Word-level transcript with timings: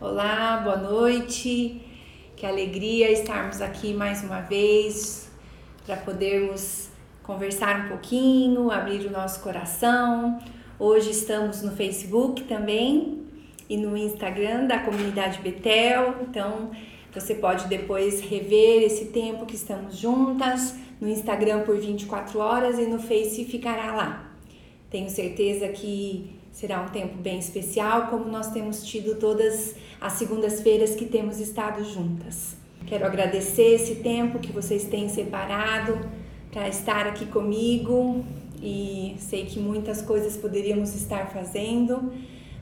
Olá, 0.00 0.62
boa 0.64 0.78
noite. 0.78 1.78
Que 2.34 2.46
alegria 2.46 3.12
estarmos 3.12 3.60
aqui 3.60 3.92
mais 3.92 4.24
uma 4.24 4.40
vez 4.40 5.30
para 5.84 5.94
podermos 5.94 6.88
conversar 7.22 7.84
um 7.84 7.88
pouquinho, 7.90 8.70
abrir 8.70 9.04
o 9.04 9.10
nosso 9.10 9.42
coração. 9.42 10.38
Hoje 10.78 11.10
estamos 11.10 11.60
no 11.60 11.72
Facebook 11.72 12.44
também 12.44 13.26
e 13.68 13.76
no 13.76 13.94
Instagram 13.94 14.64
da 14.64 14.78
comunidade 14.78 15.38
Betel. 15.42 16.14
Então, 16.22 16.70
você 17.12 17.34
pode 17.34 17.68
depois 17.68 18.22
rever 18.22 18.82
esse 18.82 19.08
tempo 19.08 19.44
que 19.44 19.54
estamos 19.54 19.98
juntas 19.98 20.76
no 20.98 21.10
Instagram 21.10 21.60
por 21.64 21.76
24 21.76 22.38
horas 22.38 22.78
e 22.78 22.86
no 22.86 22.98
Face 22.98 23.44
ficará 23.44 23.94
lá. 23.94 24.32
Tenho 24.88 25.10
certeza 25.10 25.68
que 25.68 26.39
será 26.60 26.82
um 26.82 26.88
tempo 26.90 27.16
bem 27.16 27.38
especial, 27.38 28.08
como 28.08 28.26
nós 28.26 28.50
temos 28.50 28.84
tido 28.84 29.14
todas 29.18 29.74
as 29.98 30.12
segundas-feiras 30.12 30.94
que 30.94 31.06
temos 31.06 31.40
estado 31.40 31.82
juntas. 31.82 32.54
Quero 32.86 33.06
agradecer 33.06 33.76
esse 33.76 33.96
tempo 33.96 34.38
que 34.38 34.52
vocês 34.52 34.84
têm 34.84 35.08
separado 35.08 35.98
para 36.52 36.68
estar 36.68 37.06
aqui 37.06 37.24
comigo 37.24 38.22
e 38.60 39.16
sei 39.18 39.46
que 39.46 39.58
muitas 39.58 40.02
coisas 40.02 40.36
poderíamos 40.36 40.94
estar 40.94 41.30
fazendo, 41.30 42.12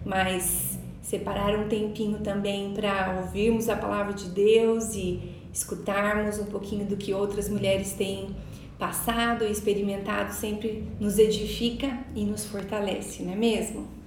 mas 0.05 0.78
separar 1.02 1.58
um 1.58 1.66
tempinho 1.66 2.20
também 2.20 2.72
para 2.74 3.20
ouvirmos 3.20 3.69
a 3.69 3.74
palavra 3.74 4.12
de 4.12 4.28
Deus 4.28 4.94
e 4.94 5.20
escutarmos 5.52 6.38
um 6.38 6.44
pouquinho 6.44 6.86
do 6.86 6.96
que 6.96 7.12
outras 7.12 7.48
mulheres 7.48 7.94
têm 7.94 8.28
passado 8.78 9.44
e 9.44 9.50
experimentado 9.50 10.33
sempre 10.33 10.84
nos 11.00 11.19
edifica 11.19 11.98
e 12.14 12.24
nos 12.24 12.44
fortalece, 12.44 13.24
não 13.24 13.33
é 13.33 13.36
mesmo? 13.36 13.97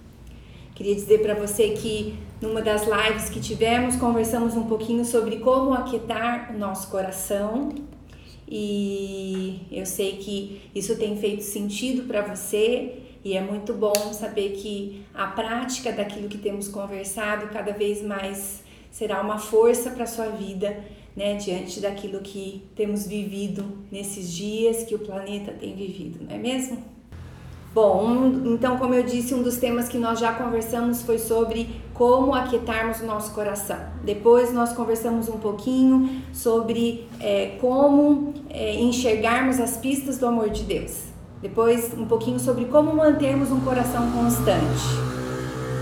Queria 0.75 0.95
dizer 0.95 1.21
para 1.21 1.34
você 1.34 1.70
que 1.70 2.17
numa 2.41 2.61
das 2.61 2.84
lives 2.84 3.29
que 3.29 3.39
tivemos, 3.39 3.95
conversamos 3.95 4.55
um 4.55 4.63
pouquinho 4.63 5.05
sobre 5.05 5.38
como 5.38 5.73
aquietar 5.73 6.52
o 6.53 6.57
nosso 6.57 6.89
coração. 6.89 7.70
E 8.48 9.62
eu 9.71 9.85
sei 9.85 10.18
que 10.18 10.62
isso 10.73 10.98
tem 10.98 11.15
feito 11.18 11.43
sentido 11.43 12.04
para 12.04 12.21
você 12.21 12.98
e 13.23 13.37
é 13.37 13.41
muito 13.41 13.73
bom 13.73 13.93
saber 14.12 14.54
que 14.54 15.05
a 15.13 15.27
prática 15.27 15.91
daquilo 15.91 16.27
que 16.27 16.37
temos 16.37 16.68
conversado 16.68 17.48
cada 17.49 17.71
vez 17.71 18.01
mais 18.01 18.63
será 18.90 19.21
uma 19.21 19.38
força 19.38 19.91
para 19.91 20.05
sua 20.05 20.26
vida 20.27 20.84
né, 21.15 21.35
diante 21.35 21.79
daquilo 21.79 22.20
que 22.20 22.63
temos 22.76 23.07
vivido 23.07 23.63
nesses 23.91 24.32
dias 24.32 24.84
que 24.84 24.95
o 24.95 24.99
planeta 24.99 25.51
tem 25.51 25.76
vivido, 25.76 26.26
não 26.26 26.35
é 26.35 26.38
mesmo? 26.38 26.90
Bom, 27.73 28.05
um, 28.05 28.53
então, 28.53 28.77
como 28.77 28.93
eu 28.93 29.01
disse, 29.01 29.33
um 29.33 29.41
dos 29.41 29.55
temas 29.55 29.87
que 29.87 29.97
nós 29.97 30.19
já 30.19 30.33
conversamos 30.33 31.01
foi 31.03 31.17
sobre 31.17 31.81
como 31.93 32.35
aquietarmos 32.35 32.99
o 32.99 33.05
nosso 33.05 33.31
coração. 33.31 33.77
Depois, 34.03 34.53
nós 34.53 34.73
conversamos 34.73 35.29
um 35.29 35.37
pouquinho 35.37 36.21
sobre 36.33 37.07
é, 37.21 37.57
como 37.61 38.33
é, 38.49 38.75
enxergarmos 38.75 39.57
as 39.57 39.77
pistas 39.77 40.17
do 40.17 40.27
amor 40.27 40.49
de 40.49 40.63
Deus. 40.63 41.03
Depois, 41.41 41.93
um 41.97 42.05
pouquinho 42.05 42.39
sobre 42.39 42.65
como 42.65 42.93
mantermos 42.93 43.51
um 43.51 43.61
coração 43.61 44.11
constante. 44.11 44.83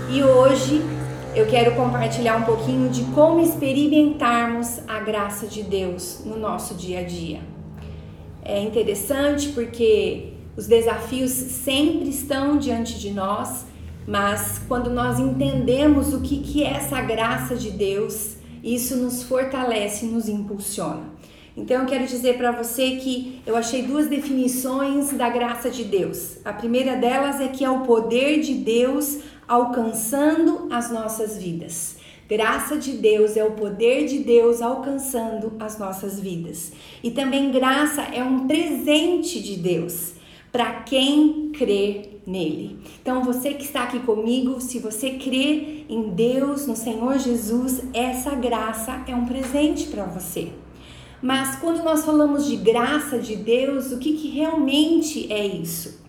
E 0.08 0.22
hoje 0.22 0.80
eu 1.34 1.46
quero 1.46 1.74
compartilhar 1.74 2.36
um 2.36 2.42
pouquinho 2.42 2.88
de 2.88 3.02
como 3.14 3.40
experimentarmos 3.40 4.80
a 4.86 5.00
graça 5.00 5.48
de 5.48 5.64
Deus 5.64 6.22
no 6.24 6.38
nosso 6.38 6.74
dia 6.74 7.00
a 7.00 7.02
dia. 7.02 7.40
É 8.44 8.62
interessante 8.62 9.48
porque 9.48 10.39
os 10.56 10.66
desafios 10.66 11.30
sempre 11.30 12.10
estão 12.10 12.58
diante 12.58 12.98
de 12.98 13.10
nós, 13.10 13.66
mas 14.06 14.60
quando 14.66 14.90
nós 14.90 15.18
entendemos 15.18 16.12
o 16.12 16.20
que, 16.20 16.38
que 16.38 16.64
é 16.64 16.72
essa 16.72 17.00
graça 17.00 17.54
de 17.54 17.70
Deus, 17.70 18.36
isso 18.62 18.96
nos 18.96 19.22
fortalece 19.22 20.06
nos 20.06 20.28
impulsiona. 20.28 21.20
Então 21.56 21.80
eu 21.80 21.86
quero 21.86 22.06
dizer 22.06 22.36
para 22.36 22.52
você 22.52 22.96
que 22.96 23.40
eu 23.46 23.56
achei 23.56 23.82
duas 23.82 24.06
definições 24.06 25.10
da 25.12 25.28
graça 25.28 25.70
de 25.70 25.84
Deus. 25.84 26.38
A 26.44 26.52
primeira 26.52 26.96
delas 26.96 27.40
é 27.40 27.48
que 27.48 27.64
é 27.64 27.70
o 27.70 27.80
poder 27.80 28.40
de 28.40 28.54
Deus 28.54 29.18
alcançando 29.46 30.68
as 30.70 30.90
nossas 30.90 31.36
vidas. 31.36 31.96
Graça 32.28 32.76
de 32.76 32.92
Deus 32.92 33.36
é 33.36 33.44
o 33.44 33.52
poder 33.52 34.06
de 34.06 34.20
Deus 34.20 34.62
alcançando 34.62 35.52
as 35.58 35.78
nossas 35.78 36.20
vidas. 36.20 36.72
E 37.02 37.10
também 37.10 37.50
graça 37.50 38.02
é 38.02 38.22
um 38.22 38.46
presente 38.46 39.42
de 39.42 39.56
Deus 39.56 40.19
para 40.52 40.80
quem 40.82 41.50
crê 41.52 42.20
nele. 42.26 42.78
Então, 43.00 43.22
você 43.24 43.54
que 43.54 43.64
está 43.64 43.84
aqui 43.84 44.00
comigo, 44.00 44.60
se 44.60 44.78
você 44.78 45.10
crê 45.10 45.84
em 45.88 46.10
Deus, 46.10 46.66
no 46.66 46.76
Senhor 46.76 47.18
Jesus, 47.18 47.82
essa 47.92 48.34
graça 48.34 49.02
é 49.06 49.14
um 49.14 49.26
presente 49.26 49.86
para 49.86 50.04
você. 50.04 50.52
Mas 51.22 51.56
quando 51.56 51.82
nós 51.82 52.04
falamos 52.04 52.46
de 52.46 52.56
graça 52.56 53.18
de 53.18 53.36
Deus, 53.36 53.92
o 53.92 53.98
que, 53.98 54.14
que 54.14 54.28
realmente 54.28 55.30
é 55.30 55.46
isso? 55.46 56.00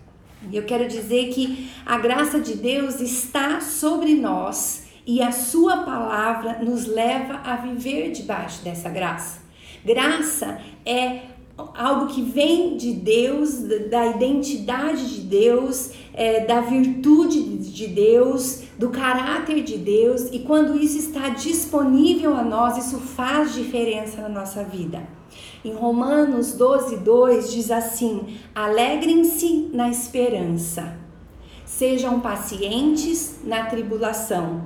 Eu 0.52 0.64
quero 0.64 0.88
dizer 0.88 1.28
que 1.32 1.70
a 1.84 1.98
graça 1.98 2.40
de 2.40 2.54
Deus 2.54 3.00
está 3.00 3.60
sobre 3.60 4.14
nós 4.14 4.86
e 5.06 5.22
a 5.22 5.30
sua 5.30 5.78
palavra 5.78 6.58
nos 6.62 6.86
leva 6.86 7.40
a 7.44 7.56
viver 7.56 8.10
debaixo 8.10 8.64
dessa 8.64 8.88
graça. 8.88 9.42
Graça 9.84 10.60
é 10.86 11.22
algo 11.56 12.06
que 12.06 12.22
vem 12.22 12.76
de 12.76 12.92
Deus, 12.92 13.62
da 13.90 14.06
identidade 14.06 15.14
de 15.14 15.20
Deus, 15.20 15.90
é, 16.14 16.44
da 16.44 16.60
virtude 16.60 17.40
de 17.58 17.86
Deus, 17.86 18.62
do 18.78 18.90
caráter 18.90 19.62
de 19.62 19.76
Deus, 19.76 20.28
e 20.32 20.40
quando 20.40 20.78
isso 20.78 20.98
está 20.98 21.28
disponível 21.28 22.34
a 22.34 22.42
nós, 22.42 22.86
isso 22.86 22.98
faz 22.98 23.54
diferença 23.54 24.22
na 24.22 24.28
nossa 24.28 24.64
vida. 24.64 25.02
Em 25.64 25.72
Romanos 25.72 26.54
12, 26.54 26.98
2 26.98 27.52
diz 27.52 27.70
assim: 27.70 28.38
Alegrem-se 28.54 29.70
na 29.72 29.88
esperança, 29.88 30.96
sejam 31.64 32.20
pacientes 32.20 33.40
na 33.44 33.66
tribulação, 33.66 34.62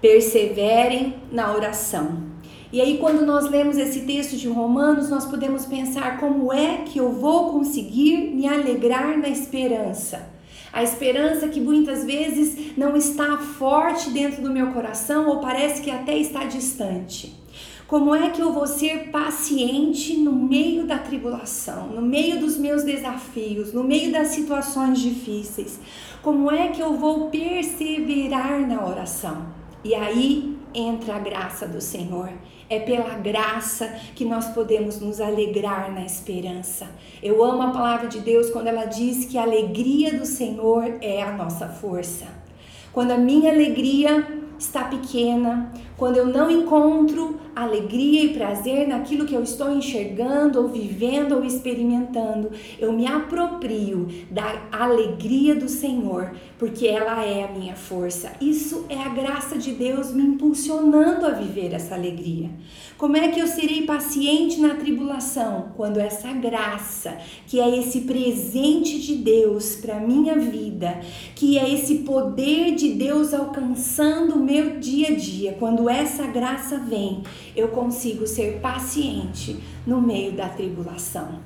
perseverem 0.00 1.14
na 1.32 1.54
oração. 1.54 2.25
E 2.72 2.80
aí, 2.80 2.98
quando 2.98 3.24
nós 3.24 3.48
lemos 3.48 3.78
esse 3.78 4.00
texto 4.00 4.36
de 4.36 4.48
Romanos, 4.48 5.08
nós 5.08 5.24
podemos 5.24 5.64
pensar 5.66 6.18
como 6.18 6.52
é 6.52 6.78
que 6.78 6.98
eu 6.98 7.12
vou 7.12 7.52
conseguir 7.52 8.34
me 8.34 8.46
alegrar 8.46 9.16
na 9.16 9.28
esperança. 9.28 10.34
A 10.72 10.82
esperança 10.82 11.48
que 11.48 11.60
muitas 11.60 12.04
vezes 12.04 12.76
não 12.76 12.96
está 12.96 13.38
forte 13.38 14.10
dentro 14.10 14.42
do 14.42 14.50
meu 14.50 14.72
coração 14.72 15.28
ou 15.28 15.38
parece 15.38 15.80
que 15.80 15.90
até 15.90 16.18
está 16.18 16.44
distante. 16.44 17.34
Como 17.86 18.12
é 18.12 18.30
que 18.30 18.42
eu 18.42 18.52
vou 18.52 18.66
ser 18.66 19.10
paciente 19.10 20.16
no 20.16 20.32
meio 20.32 20.84
da 20.88 20.98
tribulação, 20.98 21.86
no 21.86 22.02
meio 22.02 22.40
dos 22.40 22.58
meus 22.58 22.82
desafios, 22.82 23.72
no 23.72 23.84
meio 23.84 24.10
das 24.10 24.28
situações 24.28 24.98
difíceis? 24.98 25.78
Como 26.20 26.50
é 26.50 26.68
que 26.68 26.82
eu 26.82 26.94
vou 26.94 27.30
perseverar 27.30 28.66
na 28.66 28.84
oração? 28.84 29.46
E 29.84 29.94
aí 29.94 30.58
entra 30.74 31.14
a 31.14 31.20
graça 31.20 31.66
do 31.66 31.80
Senhor. 31.80 32.28
É 32.68 32.80
pela 32.80 33.14
graça 33.14 33.94
que 34.14 34.24
nós 34.24 34.46
podemos 34.48 35.00
nos 35.00 35.20
alegrar 35.20 35.92
na 35.92 36.04
esperança. 36.04 36.88
Eu 37.22 37.42
amo 37.44 37.62
a 37.62 37.70
palavra 37.70 38.08
de 38.08 38.20
Deus 38.20 38.50
quando 38.50 38.66
ela 38.66 38.84
diz 38.84 39.24
que 39.26 39.38
a 39.38 39.42
alegria 39.42 40.18
do 40.18 40.26
Senhor 40.26 40.98
é 41.00 41.22
a 41.22 41.32
nossa 41.32 41.68
força. 41.68 42.26
Quando 42.92 43.12
a 43.12 43.18
minha 43.18 43.52
alegria 43.52 44.45
está 44.58 44.84
pequena, 44.84 45.72
quando 45.96 46.16
eu 46.16 46.26
não 46.26 46.50
encontro 46.50 47.40
alegria 47.54 48.24
e 48.24 48.34
prazer 48.34 48.86
naquilo 48.86 49.24
que 49.24 49.34
eu 49.34 49.42
estou 49.42 49.72
enxergando, 49.72 50.60
ou 50.60 50.68
vivendo, 50.68 51.36
ou 51.36 51.44
experimentando, 51.44 52.50
eu 52.78 52.92
me 52.92 53.06
aproprio 53.06 54.08
da 54.30 54.68
alegria 54.70 55.54
do 55.54 55.68
Senhor, 55.68 56.32
porque 56.58 56.86
ela 56.86 57.24
é 57.24 57.44
a 57.44 57.48
minha 57.48 57.74
força. 57.74 58.32
Isso 58.40 58.84
é 58.90 59.02
a 59.02 59.08
graça 59.08 59.56
de 59.56 59.72
Deus 59.72 60.12
me 60.12 60.22
impulsionando 60.22 61.24
a 61.26 61.30
viver 61.30 61.72
essa 61.72 61.94
alegria. 61.94 62.50
Como 62.98 63.16
é 63.16 63.28
que 63.28 63.40
eu 63.40 63.46
serei 63.46 63.82
paciente 63.82 64.58
na 64.58 64.74
tribulação? 64.74 65.72
Quando 65.76 65.98
essa 65.98 66.32
graça, 66.32 67.18
que 67.46 67.60
é 67.60 67.78
esse 67.78 68.02
presente 68.02 68.98
de 69.00 69.16
Deus 69.16 69.76
para 69.76 70.00
minha 70.00 70.38
vida, 70.38 70.98
que 71.34 71.58
é 71.58 71.72
esse 71.72 71.96
poder 71.96 72.74
de 72.74 72.94
Deus 72.94 73.34
alcançando 73.34 74.36
meu 74.46 74.78
dia 74.78 75.08
a 75.08 75.16
dia, 75.16 75.56
quando 75.58 75.90
essa 75.90 76.24
graça 76.28 76.78
vem, 76.78 77.24
eu 77.56 77.66
consigo 77.68 78.28
ser 78.28 78.60
paciente 78.60 79.60
no 79.84 80.00
meio 80.00 80.32
da 80.32 80.48
tribulação. 80.48 81.40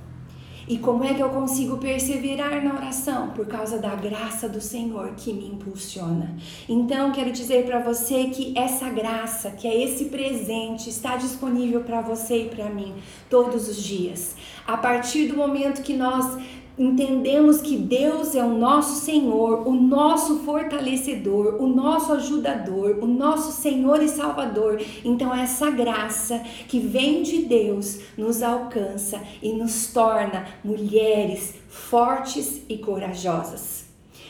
E 0.69 0.79
como 0.79 1.03
é 1.03 1.15
que 1.15 1.23
eu 1.23 1.31
consigo 1.31 1.79
perseverar 1.79 2.63
na 2.63 2.75
oração? 2.75 3.31
Por 3.31 3.47
causa 3.47 3.79
da 3.79 3.95
graça 3.97 4.49
do 4.49 4.61
Senhor 4.61 5.15
que 5.17 5.33
me 5.33 5.49
impulsiona. 5.49 6.37
Então, 6.69 7.11
quero 7.11 7.33
dizer 7.33 7.65
para 7.65 7.81
você 7.81 8.27
que 8.27 8.57
essa 8.57 8.89
graça, 8.91 9.51
que 9.51 9.67
é 9.67 9.83
esse 9.83 10.05
presente, 10.05 10.89
está 10.89 11.17
disponível 11.17 11.81
para 11.81 12.03
você 12.03 12.45
e 12.45 12.49
para 12.51 12.71
mim 12.71 12.95
todos 13.29 13.67
os 13.67 13.83
dias. 13.83 14.37
A 14.65 14.77
partir 14.77 15.27
do 15.27 15.37
momento 15.37 15.83
que 15.83 15.95
nós 15.95 16.39
entendemos 16.81 17.61
que 17.61 17.77
Deus 17.77 18.35
é 18.35 18.43
o 18.43 18.57
nosso 18.57 19.05
Senhor, 19.05 19.69
o 19.69 19.73
nosso 19.73 20.39
fortalecedor, 20.39 21.63
o 21.63 21.67
nosso 21.67 22.15
ajudador, 22.15 22.99
o 23.03 23.07
nosso 23.07 23.53
Senhor 23.53 24.03
e 24.03 24.09
Salvador. 24.09 24.81
Então, 25.05 25.35
essa 25.35 25.71
graça 25.71 26.43
que 26.67 26.81
vem 26.81 27.23
de 27.23 27.43
Deus 27.43 28.01
nos 28.17 28.43
alcança 28.43 29.21
e 29.43 29.53
nos 29.53 29.93
torna 29.93 30.47
mulheres 30.65 31.55
fortes 31.69 32.63
e 32.67 32.79
corajosas. 32.79 33.85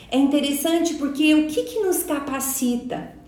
É 0.09 0.17
interessante 0.17 0.95
porque 0.95 1.33
o 1.33 1.47
que, 1.47 1.63
que 1.63 1.79
nos 1.79 2.03
capacita? 2.03 3.20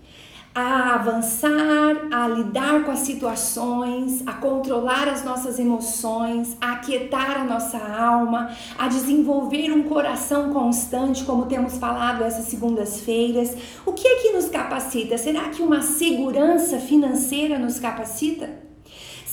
A 0.54 0.94
avançar, 0.94 2.08
a 2.12 2.28
lidar 2.28 2.84
com 2.84 2.92
as 2.92 3.00
situações, 3.00 4.22
a 4.24 4.34
controlar 4.34 5.08
as 5.08 5.24
nossas 5.24 5.58
emoções, 5.58 6.56
a 6.60 6.74
aquietar 6.74 7.40
a 7.40 7.44
nossa 7.44 7.76
alma, 7.78 8.50
a 8.78 8.86
desenvolver 8.86 9.72
um 9.72 9.82
coração 9.82 10.52
constante, 10.52 11.24
como 11.24 11.46
temos 11.46 11.76
falado 11.76 12.22
essas 12.22 12.44
segundas-feiras. 12.44 13.56
O 13.84 13.92
que 13.92 14.06
é 14.06 14.22
que 14.22 14.32
nos 14.32 14.48
capacita? 14.48 15.18
Será 15.18 15.48
que 15.48 15.60
uma 15.60 15.82
segurança 15.82 16.78
financeira 16.78 17.58
nos 17.58 17.80
capacita? 17.80 18.73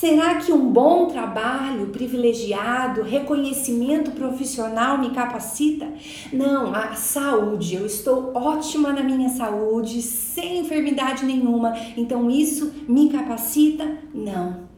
Será 0.02 0.34
que 0.34 0.52
um 0.52 0.72
bom 0.72 1.06
trabalho 1.06 1.90
privilegiado, 1.90 3.04
reconhecimento 3.04 4.10
profissional 4.10 4.98
me 4.98 5.12
capacita? 5.12 5.94
Não, 6.34 6.74
a 6.74 6.96
saúde. 6.96 7.76
Eu 7.76 7.86
estou 7.86 8.32
ótima 8.34 8.92
na 8.92 9.04
minha 9.04 9.30
saúde, 9.30 10.02
sem 10.02 10.58
enfermidade 10.58 11.24
nenhuma. 11.24 11.78
Então 11.96 12.32
isso 12.32 12.74
me 12.88 13.10
capacita? 13.10 14.00
Não. 14.12 14.72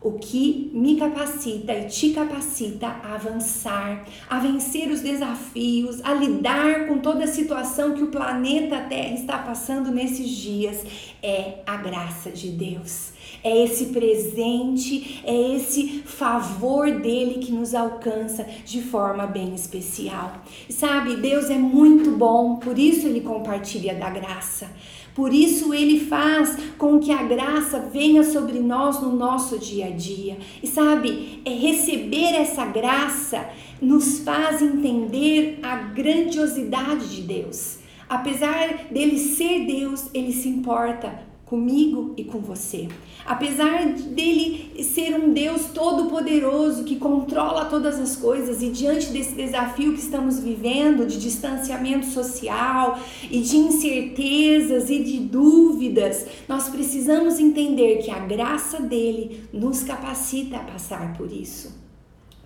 O 0.00 0.12
que 0.12 0.70
me 0.72 0.96
capacita 0.96 1.74
e 1.74 1.84
te 1.84 2.14
capacita 2.14 2.86
a 2.86 3.16
avançar, 3.16 4.06
a 4.30 4.38
vencer 4.38 4.90
os 4.90 5.02
desafios, 5.02 6.02
a 6.02 6.14
lidar 6.14 6.86
com 6.86 7.00
toda 7.00 7.24
a 7.24 7.26
situação 7.26 7.92
que 7.92 8.02
o 8.02 8.06
planeta 8.06 8.80
Terra 8.88 9.12
está 9.12 9.36
passando 9.36 9.90
nesses 9.90 10.30
dias 10.30 10.82
é 11.22 11.56
a 11.66 11.76
graça 11.76 12.30
de 12.30 12.48
Deus. 12.48 13.19
É 13.42 13.64
esse 13.64 13.86
presente, 13.86 15.22
é 15.24 15.56
esse 15.56 16.02
favor 16.04 16.90
dele 16.90 17.38
que 17.38 17.52
nos 17.52 17.74
alcança 17.74 18.46
de 18.64 18.82
forma 18.82 19.26
bem 19.26 19.54
especial. 19.54 20.42
E 20.68 20.72
sabe, 20.72 21.16
Deus 21.16 21.48
é 21.48 21.56
muito 21.56 22.10
bom, 22.10 22.56
por 22.56 22.78
isso 22.78 23.06
ele 23.06 23.20
compartilha 23.20 23.94
da 23.94 24.10
graça. 24.10 24.70
Por 25.14 25.32
isso 25.32 25.74
ele 25.74 26.00
faz 26.00 26.56
com 26.78 26.98
que 26.98 27.10
a 27.10 27.22
graça 27.22 27.80
venha 27.80 28.22
sobre 28.22 28.60
nós 28.60 29.00
no 29.00 29.14
nosso 29.14 29.58
dia 29.58 29.86
a 29.86 29.90
dia. 29.90 30.38
E 30.62 30.66
sabe, 30.66 31.42
é 31.44 31.50
receber 31.50 32.34
essa 32.34 32.64
graça 32.66 33.48
nos 33.80 34.20
faz 34.20 34.60
entender 34.60 35.58
a 35.62 35.76
grandiosidade 35.76 37.16
de 37.16 37.22
Deus. 37.22 37.78
Apesar 38.08 38.86
dele 38.90 39.18
ser 39.18 39.66
Deus, 39.66 40.10
ele 40.12 40.32
se 40.32 40.48
importa 40.48 41.29
comigo 41.50 42.14
e 42.16 42.22
com 42.22 42.38
você. 42.38 42.86
Apesar 43.26 43.84
dele 43.86 44.70
ser 44.84 45.16
um 45.16 45.32
Deus 45.32 45.66
todo-poderoso 45.74 46.84
que 46.84 46.94
controla 46.94 47.64
todas 47.64 47.98
as 47.98 48.14
coisas 48.14 48.62
e 48.62 48.70
diante 48.70 49.06
desse 49.08 49.34
desafio 49.34 49.92
que 49.92 49.98
estamos 49.98 50.38
vivendo 50.38 51.04
de 51.04 51.18
distanciamento 51.18 52.06
social 52.06 53.00
e 53.28 53.40
de 53.40 53.56
incertezas 53.56 54.88
e 54.88 55.02
de 55.02 55.18
dúvidas, 55.18 56.24
nós 56.48 56.68
precisamos 56.68 57.40
entender 57.40 57.98
que 57.98 58.12
a 58.12 58.20
graça 58.20 58.80
dele 58.80 59.42
nos 59.52 59.82
capacita 59.82 60.56
a 60.56 60.60
passar 60.60 61.16
por 61.18 61.32
isso. 61.32 61.76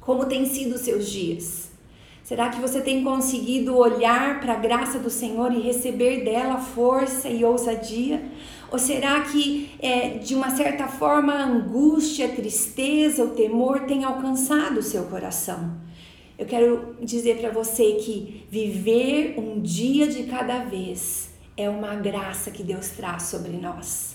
Como 0.00 0.24
têm 0.24 0.46
sido 0.46 0.78
seus 0.78 1.10
dias? 1.10 1.74
Será 2.24 2.48
que 2.48 2.58
você 2.58 2.80
tem 2.80 3.04
conseguido 3.04 3.76
olhar 3.76 4.40
para 4.40 4.54
a 4.54 4.56
graça 4.56 4.98
do 4.98 5.10
Senhor 5.10 5.52
e 5.52 5.60
receber 5.60 6.24
dela 6.24 6.56
força 6.56 7.28
e 7.28 7.44
ousadia? 7.44 8.24
Ou 8.74 8.78
será 8.80 9.20
que, 9.20 9.70
é, 9.78 10.18
de 10.18 10.34
uma 10.34 10.50
certa 10.50 10.88
forma, 10.88 11.32
a 11.32 11.46
angústia, 11.46 12.26
a 12.26 12.28
tristeza, 12.34 13.22
o 13.22 13.30
temor 13.30 13.82
tem 13.82 14.02
alcançado 14.02 14.80
o 14.80 14.82
seu 14.82 15.04
coração? 15.04 15.76
Eu 16.36 16.44
quero 16.44 16.96
dizer 17.00 17.38
para 17.38 17.50
você 17.50 17.92
que 17.92 18.44
viver 18.50 19.38
um 19.38 19.60
dia 19.60 20.08
de 20.08 20.24
cada 20.24 20.64
vez 20.64 21.30
é 21.56 21.70
uma 21.70 21.94
graça 21.94 22.50
que 22.50 22.64
Deus 22.64 22.88
traz 22.88 23.22
sobre 23.22 23.52
nós. 23.52 24.13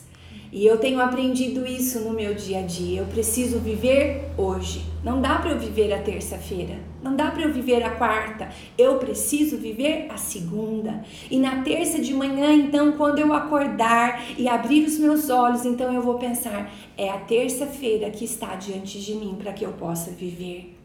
E 0.52 0.66
eu 0.66 0.80
tenho 0.80 1.00
aprendido 1.00 1.66
isso 1.66 2.00
no 2.00 2.12
meu 2.12 2.34
dia 2.34 2.60
a 2.60 2.62
dia. 2.64 3.02
Eu 3.02 3.06
preciso 3.06 3.60
viver 3.60 4.32
hoje. 4.36 4.84
Não 5.04 5.22
dá 5.22 5.38
para 5.38 5.52
eu 5.52 5.60
viver 5.60 5.94
a 5.94 6.02
terça-feira. 6.02 6.80
Não 7.04 7.16
dá 7.16 7.30
para 7.30 7.44
eu 7.44 7.54
viver 7.54 7.84
a 7.84 7.92
quarta. 7.92 8.50
Eu 8.76 8.96
preciso 8.98 9.58
viver 9.58 10.08
a 10.10 10.18
segunda. 10.18 11.04
E 11.30 11.38
na 11.38 11.62
terça 11.62 12.00
de 12.00 12.14
manhã, 12.14 12.52
então, 12.52 12.94
quando 12.94 13.20
eu 13.20 13.32
acordar 13.32 14.24
e 14.38 14.48
abrir 14.48 14.86
os 14.86 14.98
meus 14.98 15.30
olhos, 15.30 15.66
então 15.66 15.94
eu 15.94 16.02
vou 16.02 16.16
pensar: 16.16 16.74
é 16.98 17.10
a 17.10 17.20
terça-feira 17.20 18.10
que 18.10 18.26
está 18.26 18.56
diante 18.56 19.00
de 19.00 19.14
mim 19.14 19.38
para 19.40 19.54
que 19.54 19.64
eu 19.64 19.74
possa 19.74 20.10
viver. 20.10 20.79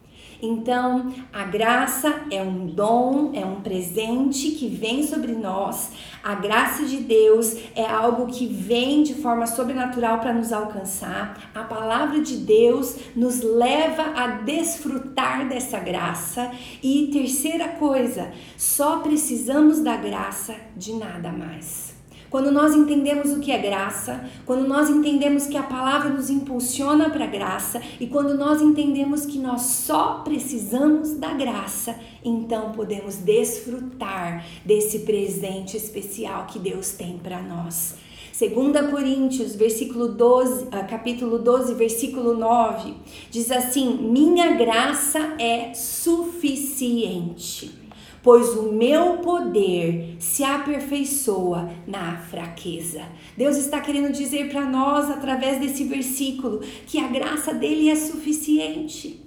Então, 0.44 1.10
a 1.32 1.44
graça 1.44 2.26
é 2.30 2.42
um 2.42 2.66
dom, 2.66 3.32
é 3.34 3.46
um 3.46 3.62
presente 3.62 4.50
que 4.50 4.68
vem 4.68 5.02
sobre 5.02 5.32
nós. 5.32 5.92
A 6.22 6.34
graça 6.34 6.84
de 6.84 6.98
Deus 6.98 7.56
é 7.74 7.86
algo 7.86 8.26
que 8.26 8.46
vem 8.46 9.02
de 9.02 9.14
forma 9.14 9.46
sobrenatural 9.46 10.18
para 10.18 10.34
nos 10.34 10.52
alcançar. 10.52 11.50
A 11.54 11.64
palavra 11.64 12.20
de 12.20 12.36
Deus 12.36 12.96
nos 13.16 13.40
leva 13.40 14.02
a 14.14 14.26
desfrutar 14.42 15.48
dessa 15.48 15.78
graça. 15.80 16.50
E 16.82 17.08
terceira 17.10 17.68
coisa, 17.68 18.30
só 18.54 18.98
precisamos 18.98 19.80
da 19.80 19.96
graça 19.96 20.54
de 20.76 20.92
nada 20.92 21.32
mais. 21.32 21.93
Quando 22.34 22.50
nós 22.50 22.74
entendemos 22.74 23.30
o 23.30 23.38
que 23.38 23.52
é 23.52 23.58
graça, 23.58 24.28
quando 24.44 24.66
nós 24.66 24.90
entendemos 24.90 25.46
que 25.46 25.56
a 25.56 25.62
palavra 25.62 26.10
nos 26.10 26.30
impulsiona 26.30 27.08
para 27.08 27.26
a 27.26 27.28
graça 27.28 27.80
e 28.00 28.08
quando 28.08 28.36
nós 28.36 28.60
entendemos 28.60 29.24
que 29.24 29.38
nós 29.38 29.60
só 29.60 30.14
precisamos 30.24 31.14
da 31.14 31.32
graça, 31.32 31.94
então 32.24 32.72
podemos 32.72 33.18
desfrutar 33.18 34.44
desse 34.64 35.04
presente 35.04 35.76
especial 35.76 36.46
que 36.46 36.58
Deus 36.58 36.90
tem 36.90 37.18
para 37.18 37.40
nós. 37.40 37.94
2 38.36 38.90
Coríntios, 38.90 39.54
versículo 39.54 40.08
12, 40.08 40.66
ah, 40.72 40.82
capítulo 40.82 41.38
12, 41.38 41.74
versículo 41.74 42.36
9, 42.36 42.94
diz 43.30 43.48
assim: 43.52 43.96
Minha 44.10 44.56
graça 44.56 45.36
é 45.38 45.72
suficiente 45.72 47.83
pois 48.24 48.56
o 48.56 48.72
meu 48.72 49.18
poder 49.18 50.16
se 50.18 50.42
aperfeiçoa 50.42 51.70
na 51.86 52.16
fraqueza. 52.16 53.02
Deus 53.36 53.58
está 53.58 53.80
querendo 53.80 54.10
dizer 54.10 54.50
para 54.50 54.64
nós, 54.64 55.10
através 55.10 55.60
desse 55.60 55.84
versículo, 55.84 56.60
que 56.86 56.98
a 56.98 57.06
graça 57.06 57.52
dele 57.52 57.90
é 57.90 57.94
suficiente. 57.94 59.22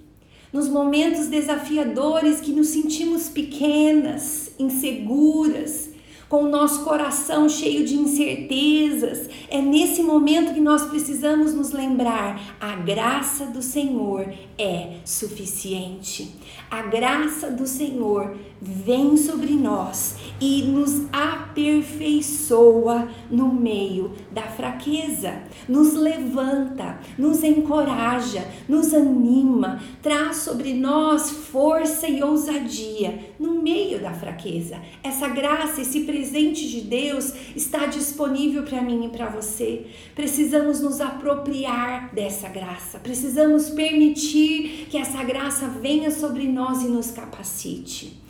Nos 0.52 0.68
momentos 0.68 1.28
desafiadores 1.28 2.42
que 2.42 2.52
nos 2.52 2.70
sentimos 2.70 3.30
pequenas, 3.30 4.52
inseguras, 4.58 5.92
com 6.30 6.44
o 6.44 6.50
nosso 6.50 6.84
coração 6.84 7.48
cheio 7.48 7.86
de 7.86 7.96
incertezas, 7.96 9.30
é 9.50 9.62
nesse 9.62 10.04
momento 10.04 10.54
que 10.54 10.60
nós 10.60 10.84
precisamos 10.88 11.54
nos 11.54 11.72
lembrar: 11.72 12.58
a 12.60 12.76
graça 12.76 13.46
do 13.46 13.62
Senhor 13.62 14.28
é 14.58 14.98
suficiente. 15.06 16.36
A 16.70 16.82
graça 16.82 17.50
do 17.50 17.66
Senhor 17.66 18.36
vem 18.62 19.16
sobre 19.16 19.54
nós 19.54 20.18
e 20.42 20.64
nos 20.64 21.06
aperfeiçoa 21.14 23.08
no 23.32 23.54
meio 23.54 24.12
da 24.32 24.42
fraqueza, 24.42 25.44
nos 25.70 25.94
levanta, 25.94 27.00
nos 27.18 27.42
encoraja, 27.44 28.46
nos 28.68 28.94
anima, 28.94 29.82
traz 30.02 30.38
sobre 30.38 30.74
nós 30.74 31.30
força 31.30 32.10
e 32.10 32.22
ousadia 32.22 33.34
no 33.40 33.62
meio 33.62 34.02
da 34.02 34.12
fraqueza. 34.12 34.82
Essa 35.02 35.30
graça, 35.30 35.80
esse 35.82 36.02
presente 36.02 36.17
de 36.24 36.82
Deus 36.82 37.34
está 37.56 37.86
disponível 37.86 38.64
para 38.64 38.82
mim 38.82 39.06
e 39.06 39.10
para 39.10 39.30
você. 39.30 39.86
Precisamos 40.16 40.82
nos 40.82 41.00
apropriar 41.02 42.14
dessa 42.14 42.50
graça, 42.50 43.00
precisamos 43.00 43.70
permitir 43.70 44.88
que 44.90 44.98
essa 44.98 45.24
graça 45.24 45.68
venha 45.68 46.12
sobre 46.12 46.48
nós 46.48 46.82
e 46.82 46.88
nos 46.88 47.12
capacite. 47.12 48.22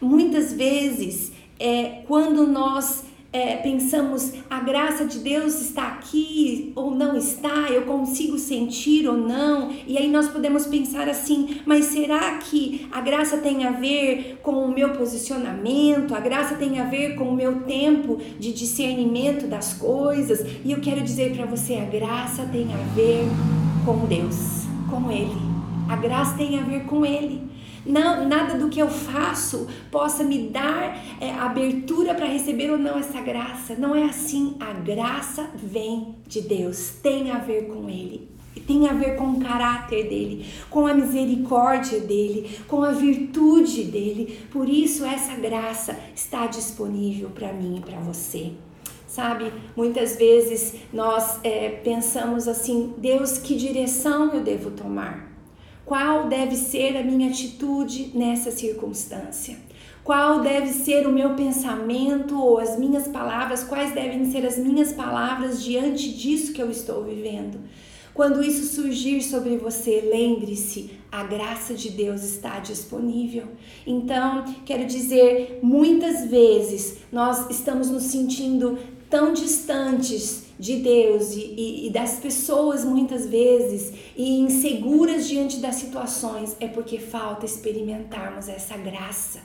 Muitas 0.00 0.52
vezes, 0.52 1.32
é, 1.58 2.02
quando 2.06 2.46
nós 2.46 3.04
é, 3.32 3.56
pensamos 3.56 4.32
a 4.48 4.60
graça 4.60 5.04
de 5.04 5.20
Deus 5.20 5.60
está 5.60 5.86
aqui 5.86 6.72
ou 6.74 6.90
não 6.90 7.16
está, 7.16 7.70
eu 7.70 7.82
consigo 7.82 8.36
sentir 8.38 9.06
ou 9.06 9.16
não, 9.16 9.70
e 9.86 9.96
aí 9.96 10.10
nós 10.10 10.28
podemos 10.28 10.66
pensar 10.66 11.08
assim, 11.08 11.60
mas 11.64 11.86
será 11.86 12.38
que 12.38 12.88
a 12.90 13.00
graça 13.00 13.38
tem 13.38 13.64
a 13.64 13.70
ver 13.70 14.40
com 14.42 14.64
o 14.64 14.72
meu 14.72 14.90
posicionamento, 14.90 16.14
a 16.14 16.20
graça 16.20 16.56
tem 16.56 16.80
a 16.80 16.84
ver 16.84 17.14
com 17.14 17.24
o 17.24 17.34
meu 17.34 17.62
tempo 17.62 18.18
de 18.38 18.52
discernimento 18.52 19.46
das 19.46 19.74
coisas? 19.74 20.44
E 20.64 20.72
eu 20.72 20.80
quero 20.80 21.00
dizer 21.00 21.36
para 21.36 21.46
você, 21.46 21.74
a 21.74 21.84
graça 21.84 22.44
tem 22.50 22.66
a 22.72 22.94
ver 22.94 23.24
com 23.84 24.06
Deus, 24.06 24.64
com 24.90 25.10
Ele. 25.10 25.50
A 25.88 25.96
graça 25.96 26.36
tem 26.36 26.58
a 26.58 26.62
ver 26.62 26.84
com 26.84 27.04
Ele. 27.04 27.49
Não, 27.84 28.28
nada 28.28 28.58
do 28.58 28.68
que 28.68 28.80
eu 28.80 28.88
faço 28.88 29.66
possa 29.90 30.22
me 30.22 30.48
dar 30.48 30.98
é, 31.20 31.30
abertura 31.32 32.14
para 32.14 32.26
receber 32.26 32.70
ou 32.70 32.78
não 32.78 32.98
essa 32.98 33.20
graça. 33.20 33.74
Não 33.74 33.94
é 33.94 34.04
assim. 34.04 34.56
A 34.60 34.72
graça 34.72 35.48
vem 35.54 36.16
de 36.26 36.42
Deus, 36.42 36.90
tem 37.02 37.30
a 37.30 37.38
ver 37.38 37.68
com 37.68 37.88
Ele. 37.88 38.28
Tem 38.66 38.88
a 38.88 38.92
ver 38.92 39.16
com 39.16 39.30
o 39.30 39.40
caráter 39.40 40.08
dele, 40.08 40.46
com 40.68 40.86
a 40.86 40.94
misericórdia 40.94 42.00
dele, 42.00 42.58
com 42.68 42.84
a 42.84 42.92
virtude 42.92 43.84
dele. 43.84 44.40
Por 44.50 44.68
isso, 44.68 45.04
essa 45.04 45.34
graça 45.34 45.98
está 46.14 46.46
disponível 46.46 47.30
para 47.30 47.52
mim 47.52 47.78
e 47.78 47.80
para 47.80 47.98
você. 47.98 48.52
Sabe, 49.08 49.52
muitas 49.76 50.16
vezes 50.16 50.76
nós 50.92 51.40
é, 51.42 51.68
pensamos 51.68 52.46
assim: 52.46 52.94
Deus, 52.96 53.38
que 53.38 53.56
direção 53.56 54.32
eu 54.32 54.40
devo 54.40 54.70
tomar? 54.70 55.29
Qual 55.90 56.28
deve 56.28 56.54
ser 56.54 56.96
a 56.96 57.02
minha 57.02 57.28
atitude 57.28 58.12
nessa 58.14 58.52
circunstância? 58.52 59.56
Qual 60.04 60.40
deve 60.40 60.68
ser 60.68 61.04
o 61.04 61.12
meu 61.12 61.34
pensamento 61.34 62.40
ou 62.40 62.58
as 62.58 62.78
minhas 62.78 63.08
palavras? 63.08 63.64
Quais 63.64 63.92
devem 63.92 64.30
ser 64.30 64.46
as 64.46 64.56
minhas 64.56 64.92
palavras 64.92 65.60
diante 65.60 66.12
disso 66.12 66.52
que 66.52 66.62
eu 66.62 66.70
estou 66.70 67.02
vivendo? 67.02 67.58
Quando 68.14 68.40
isso 68.40 68.72
surgir 68.72 69.20
sobre 69.20 69.56
você, 69.56 70.08
lembre-se, 70.12 70.92
a 71.10 71.24
graça 71.24 71.74
de 71.74 71.90
Deus 71.90 72.22
está 72.22 72.60
disponível. 72.60 73.48
Então, 73.84 74.44
quero 74.64 74.86
dizer, 74.86 75.58
muitas 75.60 76.30
vezes 76.30 76.98
nós 77.10 77.50
estamos 77.50 77.90
nos 77.90 78.04
sentindo 78.04 78.78
tão 79.10 79.32
distantes 79.32 80.49
de 80.60 80.76
Deus 80.76 81.32
e, 81.32 81.40
e, 81.56 81.86
e, 81.86 81.90
das 81.90 82.20
pessoas 82.20 82.84
muitas 82.84 83.26
vezes 83.26 83.94
e 84.14 84.38
inseguras 84.40 85.26
diante 85.26 85.56
das 85.56 85.76
situações, 85.76 86.54
é 86.60 86.68
porque 86.68 86.98
falta 86.98 87.46
experimentarmos 87.46 88.46
essa 88.46 88.76
graça, 88.76 89.40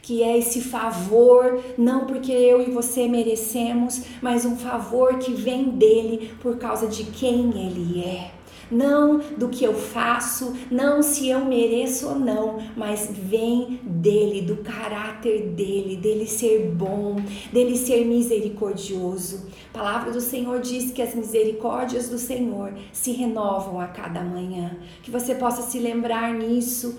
que 0.00 0.22
é 0.22 0.38
esse 0.38 0.62
favor, 0.62 1.62
não 1.76 2.06
porque 2.06 2.32
eu 2.32 2.62
e 2.62 2.70
você 2.70 3.06
merecemos, 3.06 4.02
mas 4.22 4.46
um 4.46 4.56
favor 4.56 5.18
que 5.18 5.32
vem 5.32 5.68
dele 5.68 6.34
por 6.40 6.56
causa 6.56 6.86
de 6.86 7.04
quem 7.04 7.50
ele 7.50 8.02
é 8.02 8.43
não 8.70 9.18
do 9.36 9.48
que 9.48 9.64
eu 9.64 9.74
faço, 9.74 10.54
não 10.70 11.02
se 11.02 11.28
eu 11.28 11.44
mereço 11.44 12.08
ou 12.08 12.18
não, 12.18 12.58
mas 12.76 13.10
vem 13.12 13.80
dele, 13.82 14.42
do 14.42 14.56
caráter 14.58 15.48
dele, 15.50 15.96
dele 15.96 16.26
ser 16.26 16.70
bom, 16.70 17.16
dele 17.52 17.76
ser 17.76 18.04
misericordioso. 18.04 19.46
A 19.72 19.78
palavra 19.78 20.12
do 20.12 20.20
Senhor 20.20 20.60
diz 20.60 20.90
que 20.90 21.02
as 21.02 21.14
misericórdias 21.14 22.08
do 22.08 22.18
Senhor 22.18 22.72
se 22.92 23.12
renovam 23.12 23.80
a 23.80 23.86
cada 23.88 24.22
manhã. 24.22 24.76
Que 25.02 25.10
você 25.10 25.34
possa 25.34 25.62
se 25.62 25.78
lembrar 25.78 26.32
nisso 26.32 26.98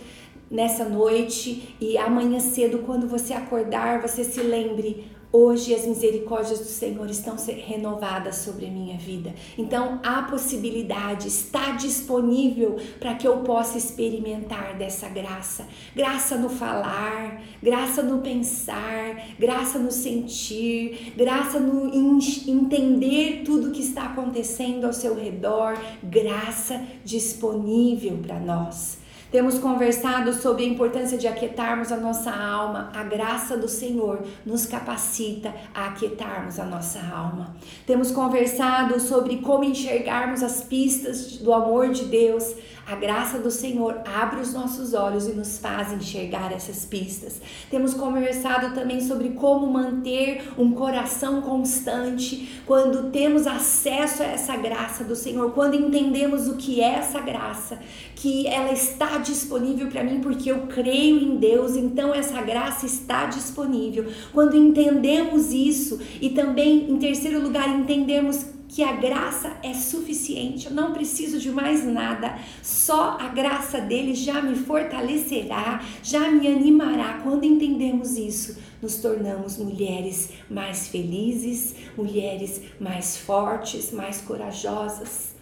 nessa 0.49 0.85
noite 0.85 1.75
e 1.81 1.97
amanhã 1.97 2.39
cedo, 2.39 2.79
quando 2.79 3.07
você 3.07 3.33
acordar, 3.33 4.01
você 4.01 4.23
se 4.23 4.41
lembre 4.41 5.07
Hoje 5.37 5.75
as 5.75 5.85
misericórdias 5.85 6.59
do 6.59 6.65
Senhor 6.65 7.09
estão 7.09 7.35
renovadas 7.35 8.37
sobre 8.37 8.67
a 8.67 8.71
minha 8.71 8.97
vida. 8.97 9.33
Então 9.57 9.99
a 10.01 10.21
possibilidade 10.21 11.27
está 11.27 11.71
disponível 11.71 12.77
para 13.01 13.15
que 13.15 13.27
eu 13.27 13.39
possa 13.39 13.77
experimentar 13.77 14.77
dessa 14.77 15.09
graça. 15.09 15.67
Graça 15.93 16.37
no 16.37 16.47
falar, 16.47 17.43
graça 17.61 18.01
no 18.01 18.21
pensar, 18.21 19.35
graça 19.37 19.77
no 19.77 19.91
sentir, 19.91 21.11
graça 21.17 21.59
no 21.59 21.93
entender 21.93 23.41
tudo 23.43 23.71
que 23.71 23.81
está 23.81 24.05
acontecendo 24.05 24.85
ao 24.85 24.93
seu 24.93 25.13
redor, 25.13 25.77
graça 26.01 26.81
disponível 27.03 28.19
para 28.25 28.39
nós. 28.39 29.03
Temos 29.31 29.57
conversado 29.57 30.33
sobre 30.33 30.63
a 30.63 30.67
importância 30.67 31.17
de 31.17 31.27
aquietarmos 31.27 31.91
a 31.91 31.97
nossa 31.97 32.31
alma. 32.31 32.91
A 32.93 33.03
graça 33.03 33.57
do 33.57 33.67
Senhor 33.67 34.23
nos 34.45 34.65
capacita 34.65 35.53
a 35.73 35.87
aquietarmos 35.87 36.59
a 36.59 36.65
nossa 36.65 36.99
alma. 36.99 37.55
Temos 37.85 38.11
conversado 38.11 38.99
sobre 38.99 39.37
como 39.37 39.63
enxergarmos 39.63 40.43
as 40.43 40.61
pistas 40.61 41.37
do 41.37 41.53
amor 41.53 41.89
de 41.89 42.05
Deus. 42.05 42.55
A 42.87 42.93
graça 42.93 43.39
do 43.39 43.49
Senhor 43.49 44.01
abre 44.05 44.39
os 44.39 44.53
nossos 44.53 44.93
olhos 44.93 45.27
e 45.27 45.31
nos 45.31 45.57
faz 45.57 45.91
enxergar 45.91 46.51
essas 46.51 46.85
pistas. 46.85 47.41
Temos 47.71 47.95
conversado 47.95 48.75
também 48.75 49.01
sobre 49.01 49.29
como 49.29 49.65
manter 49.65 50.43
um 50.55 50.71
coração 50.71 51.41
constante 51.41 52.61
quando 52.63 53.09
temos 53.09 53.47
acesso 53.47 54.21
a 54.21 54.27
essa 54.27 54.55
graça 54.55 55.03
do 55.03 55.15
Senhor, 55.15 55.51
quando 55.51 55.75
entendemos 55.75 56.47
o 56.47 56.57
que 56.57 56.79
é 56.79 56.93
essa 56.93 57.19
graça, 57.19 57.79
que 58.15 58.45
ela 58.45 58.71
está 58.71 59.17
disponível 59.17 59.87
para 59.87 60.03
mim 60.03 60.21
porque 60.21 60.51
eu 60.51 60.67
creio 60.67 61.17
em 61.17 61.37
Deus, 61.37 61.75
então 61.75 62.13
essa 62.13 62.39
graça 62.43 62.85
está 62.85 63.25
disponível. 63.25 64.05
Quando 64.31 64.55
entendemos 64.55 65.51
isso 65.51 65.99
e 66.21 66.29
também, 66.29 66.91
em 66.91 66.97
terceiro 66.99 67.41
lugar, 67.41 67.67
entendemos 67.67 68.54
que 68.75 68.83
a 68.83 68.91
graça 68.91 69.55
é 69.63 69.73
suficiente, 69.73 70.67
eu 70.67 70.73
não 70.73 70.91
preciso 70.91 71.39
de 71.39 71.49
mais 71.49 71.85
nada, 71.85 72.37
só 72.61 73.11
a 73.17 73.29
graça 73.29 73.79
dele 73.79 74.13
já 74.13 74.41
me 74.41 74.53
fortalecerá, 74.53 75.81
já 76.03 76.29
me 76.29 76.45
animará. 76.45 77.21
Quando 77.23 77.45
entendemos 77.45 78.17
isso, 78.17 78.57
nos 78.81 78.97
tornamos 78.97 79.57
mulheres 79.57 80.31
mais 80.49 80.89
felizes, 80.89 81.73
mulheres 81.95 82.63
mais 82.77 83.15
fortes, 83.15 83.93
mais 83.93 84.19
corajosas. 84.19 85.33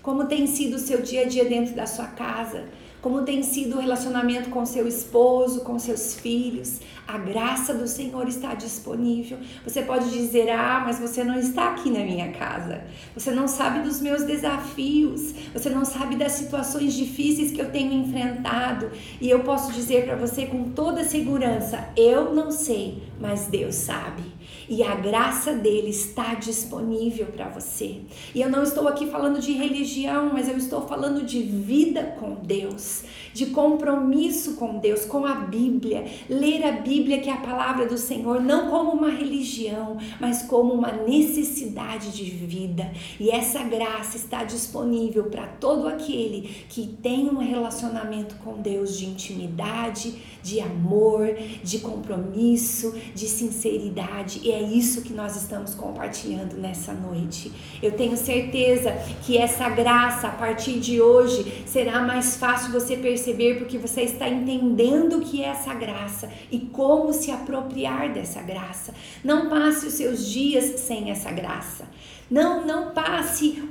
Como 0.00 0.26
tem 0.26 0.46
sido 0.46 0.76
o 0.76 0.78
seu 0.78 1.02
dia 1.02 1.22
a 1.22 1.24
dia 1.24 1.44
dentro 1.44 1.74
da 1.74 1.88
sua 1.88 2.06
casa? 2.06 2.66
Como 3.02 3.22
tem 3.22 3.42
sido 3.42 3.78
o 3.78 3.80
relacionamento 3.80 4.48
com 4.50 4.64
seu 4.64 4.86
esposo, 4.86 5.62
com 5.62 5.76
seus 5.76 6.14
filhos? 6.14 6.78
A 7.06 7.18
graça 7.18 7.72
do 7.72 7.86
Senhor 7.86 8.26
está 8.26 8.54
disponível. 8.54 9.38
Você 9.64 9.82
pode 9.82 10.10
dizer: 10.10 10.50
Ah, 10.50 10.82
mas 10.84 10.98
você 10.98 11.22
não 11.22 11.38
está 11.38 11.70
aqui 11.70 11.88
na 11.88 12.00
minha 12.00 12.32
casa. 12.32 12.82
Você 13.14 13.30
não 13.30 13.46
sabe 13.46 13.80
dos 13.80 14.00
meus 14.00 14.24
desafios. 14.24 15.32
Você 15.52 15.70
não 15.70 15.84
sabe 15.84 16.16
das 16.16 16.32
situações 16.32 16.94
difíceis 16.94 17.52
que 17.52 17.60
eu 17.60 17.70
tenho 17.70 17.92
enfrentado. 17.92 18.90
E 19.20 19.30
eu 19.30 19.40
posso 19.40 19.72
dizer 19.72 20.04
para 20.04 20.16
você 20.16 20.46
com 20.46 20.70
toda 20.70 21.04
segurança: 21.04 21.88
Eu 21.96 22.34
não 22.34 22.50
sei, 22.50 23.02
mas 23.20 23.46
Deus 23.46 23.76
sabe 23.76 24.36
e 24.68 24.82
a 24.82 24.94
graça 24.94 25.52
dele 25.52 25.90
está 25.90 26.34
disponível 26.34 27.26
para 27.26 27.48
você. 27.48 28.00
E 28.34 28.40
eu 28.40 28.50
não 28.50 28.62
estou 28.62 28.88
aqui 28.88 29.06
falando 29.06 29.40
de 29.40 29.52
religião, 29.52 30.30
mas 30.32 30.48
eu 30.48 30.56
estou 30.56 30.82
falando 30.86 31.24
de 31.24 31.42
vida 31.42 32.02
com 32.18 32.34
Deus, 32.34 33.04
de 33.32 33.46
compromisso 33.46 34.54
com 34.54 34.78
Deus, 34.78 35.04
com 35.04 35.24
a 35.24 35.34
Bíblia. 35.34 36.04
Ler 36.28 36.64
a 36.64 36.72
Bíblia, 36.72 36.95
que 37.04 37.28
é 37.28 37.32
a 37.32 37.38
palavra 37.38 37.86
do 37.86 37.98
Senhor, 37.98 38.40
não 38.40 38.70
como 38.70 38.92
uma 38.92 39.10
religião, 39.10 39.96
mas 40.20 40.42
como 40.42 40.72
uma 40.72 40.92
necessidade 40.92 42.12
de 42.12 42.24
vida. 42.24 42.90
E 43.18 43.30
essa 43.30 43.62
graça 43.62 44.16
está 44.16 44.44
disponível 44.44 45.24
para 45.24 45.46
todo 45.46 45.88
aquele 45.88 46.64
que 46.68 46.86
tem 47.02 47.28
um 47.28 47.38
relacionamento 47.38 48.36
com 48.36 48.60
Deus 48.60 48.96
de 48.96 49.06
intimidade, 49.06 50.14
de 50.42 50.60
amor, 50.60 51.34
de 51.62 51.78
compromisso, 51.78 52.94
de 53.14 53.26
sinceridade. 53.26 54.40
E 54.42 54.52
é 54.52 54.62
isso 54.62 55.02
que 55.02 55.12
nós 55.12 55.36
estamos 55.36 55.74
compartilhando 55.74 56.56
nessa 56.56 56.92
noite. 56.92 57.50
Eu 57.82 57.92
tenho 57.92 58.16
certeza 58.16 58.92
que 59.24 59.36
essa 59.36 59.68
graça, 59.68 60.28
a 60.28 60.32
partir 60.32 60.78
de 60.78 61.00
hoje, 61.00 61.64
será 61.66 62.00
mais 62.00 62.36
fácil 62.36 62.72
você 62.72 62.96
perceber 62.96 63.58
porque 63.58 63.78
você 63.78 64.02
está 64.02 64.28
entendendo 64.28 65.18
o 65.18 65.20
que 65.20 65.42
é 65.42 65.48
essa 65.48 65.74
graça 65.74 66.30
e 66.50 66.60
como 66.60 66.85
se 67.12 67.30
apropriar 67.30 68.12
dessa 68.12 68.42
graça. 68.42 68.94
Não 69.24 69.48
passe 69.48 69.86
os 69.86 69.94
seus 69.94 70.26
dias 70.26 70.80
sem 70.80 71.10
essa 71.10 71.30
graça. 71.30 71.88
Não, 72.30 72.66
não 72.66 72.90
passe 72.90 73.62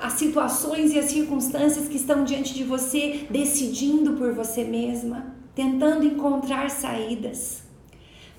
as 0.00 0.12
situações 0.14 0.92
e 0.92 0.98
as 0.98 1.06
circunstâncias 1.06 1.88
que 1.88 1.96
estão 1.96 2.24
diante 2.24 2.54
de 2.54 2.62
você 2.62 3.26
decidindo 3.28 4.12
por 4.12 4.32
você 4.32 4.62
mesma, 4.62 5.34
tentando 5.54 6.06
encontrar 6.06 6.70
saídas. 6.70 7.62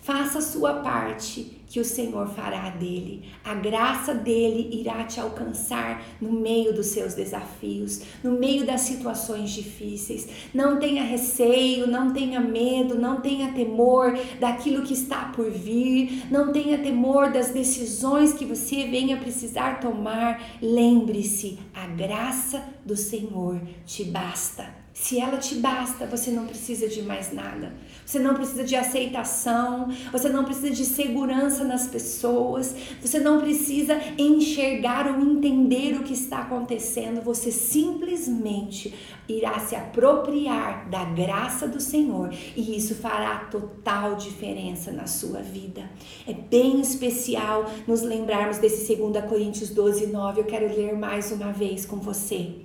Faça 0.02 0.40
a 0.40 0.42
sua 0.42 0.76
parte 0.76 1.59
que 1.70 1.80
o 1.80 1.86
Senhor 1.86 2.28
fará 2.28 2.72
dele. 2.72 3.30
A 3.46 3.54
graça 3.54 4.14
dele 4.14 4.70
irá 4.74 5.04
te 5.04 5.20
alcançar 5.20 6.04
no 6.20 6.32
meio 6.32 6.74
dos 6.74 6.88
seus 6.88 7.14
desafios, 7.14 8.02
no 8.24 8.32
meio 8.32 8.66
das 8.66 8.82
situações 8.82 9.52
difíceis. 9.52 10.28
Não 10.54 10.80
tenha 10.80 11.04
receio, 11.04 11.86
não 11.86 12.12
tenha 12.12 12.40
medo, 12.40 12.96
não 12.96 13.22
tenha 13.22 13.54
temor 13.54 14.18
daquilo 14.40 14.84
que 14.84 14.94
está 14.94 15.26
por 15.26 15.50
vir, 15.52 16.26
não 16.32 16.52
tenha 16.52 16.80
temor 16.80 17.32
das 17.32 17.50
decisões 17.50 18.34
que 18.34 18.46
você 18.46 18.88
venha 18.88 19.18
precisar 19.18 19.80
tomar. 19.80 20.58
Lembre-se, 20.60 21.60
a 21.74 21.86
graça 21.86 22.64
do 22.84 22.98
Senhor 22.98 23.62
te 23.86 24.04
basta. 24.04 24.80
Se 24.92 25.18
ela 25.20 25.38
te 25.38 25.56
basta, 25.56 26.06
você 26.06 26.30
não 26.30 26.46
precisa 26.46 26.88
de 26.88 27.02
mais 27.04 27.32
nada. 27.32 27.74
Você 28.10 28.18
não 28.18 28.34
precisa 28.34 28.64
de 28.64 28.76
aceitação, 28.76 29.88
você 30.12 30.30
não 30.30 30.44
precisa 30.44 30.72
de 30.72 30.84
segurança 30.84 31.64
nas 31.64 31.86
pessoas, 31.86 32.74
você 33.00 33.20
não 33.20 33.40
precisa 33.40 34.02
enxergar 34.18 35.06
ou 35.06 35.22
entender 35.22 35.96
o 35.96 36.02
que 36.02 36.14
está 36.14 36.40
acontecendo. 36.40 37.22
Você 37.22 37.52
simplesmente 37.52 38.96
irá 39.28 39.60
se 39.60 39.76
apropriar 39.76 40.90
da 40.90 41.06
graça 41.06 41.68
do 41.68 41.80
Senhor 41.80 42.34
e 42.56 42.76
isso 42.76 42.96
fará 42.96 43.48
total 43.52 44.16
diferença 44.16 44.92
na 44.92 45.06
sua 45.06 45.44
vida. 45.44 45.88
É 46.28 46.34
bem 46.34 46.82
especial 46.82 47.72
nos 47.86 48.02
lembrarmos 48.02 48.58
desse 48.58 48.96
2 48.96 49.24
Coríntios 49.26 49.70
12, 49.70 50.08
9. 50.08 50.42
Eu 50.42 50.46
quero 50.46 50.66
ler 50.66 50.98
mais 50.98 51.32
uma 51.32 51.52
vez 51.52 51.86
com 51.86 51.98
você. 51.98 52.56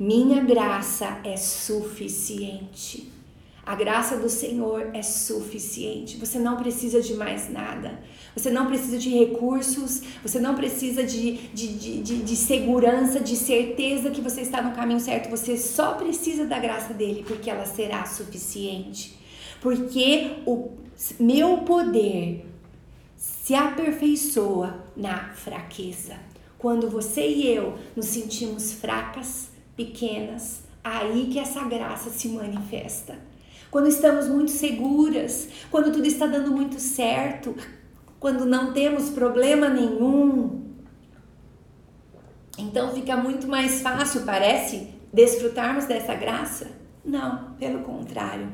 Minha 0.00 0.40
graça 0.42 1.20
é 1.24 1.36
suficiente. 1.36 3.17
A 3.68 3.74
graça 3.74 4.16
do 4.16 4.30
Senhor 4.30 4.92
é 4.94 5.02
suficiente. 5.02 6.16
Você 6.16 6.38
não 6.38 6.56
precisa 6.56 7.02
de 7.02 7.12
mais 7.12 7.52
nada. 7.52 8.00
Você 8.34 8.50
não 8.50 8.66
precisa 8.66 8.96
de 8.96 9.10
recursos. 9.10 10.00
Você 10.22 10.40
não 10.40 10.54
precisa 10.54 11.04
de, 11.04 11.32
de, 11.48 11.74
de, 11.76 12.02
de, 12.02 12.22
de 12.22 12.36
segurança, 12.36 13.20
de 13.20 13.36
certeza 13.36 14.08
que 14.08 14.22
você 14.22 14.40
está 14.40 14.62
no 14.62 14.74
caminho 14.74 14.98
certo. 14.98 15.28
Você 15.28 15.58
só 15.58 15.92
precisa 15.92 16.46
da 16.46 16.58
graça 16.58 16.94
dele, 16.94 17.22
porque 17.28 17.50
ela 17.50 17.66
será 17.66 18.06
suficiente. 18.06 19.18
Porque 19.60 20.36
o 20.46 20.70
meu 21.20 21.58
poder 21.58 22.46
se 23.18 23.54
aperfeiçoa 23.54 24.82
na 24.96 25.34
fraqueza. 25.34 26.16
Quando 26.58 26.88
você 26.88 27.28
e 27.28 27.46
eu 27.46 27.76
nos 27.94 28.06
sentimos 28.06 28.72
fracas, 28.72 29.50
pequenas, 29.76 30.62
aí 30.82 31.28
que 31.30 31.38
essa 31.38 31.62
graça 31.64 32.08
se 32.08 32.28
manifesta. 32.28 33.27
Quando 33.70 33.88
estamos 33.88 34.28
muito 34.28 34.50
seguras, 34.50 35.48
quando 35.70 35.92
tudo 35.92 36.06
está 36.06 36.26
dando 36.26 36.50
muito 36.50 36.80
certo, 36.80 37.54
quando 38.18 38.44
não 38.44 38.72
temos 38.72 39.10
problema 39.10 39.68
nenhum. 39.68 40.64
Então 42.58 42.92
fica 42.94 43.16
muito 43.16 43.46
mais 43.46 43.82
fácil, 43.82 44.22
parece, 44.22 44.88
desfrutarmos 45.12 45.84
dessa 45.84 46.14
graça? 46.14 46.68
Não, 47.04 47.54
pelo 47.58 47.80
contrário. 47.80 48.52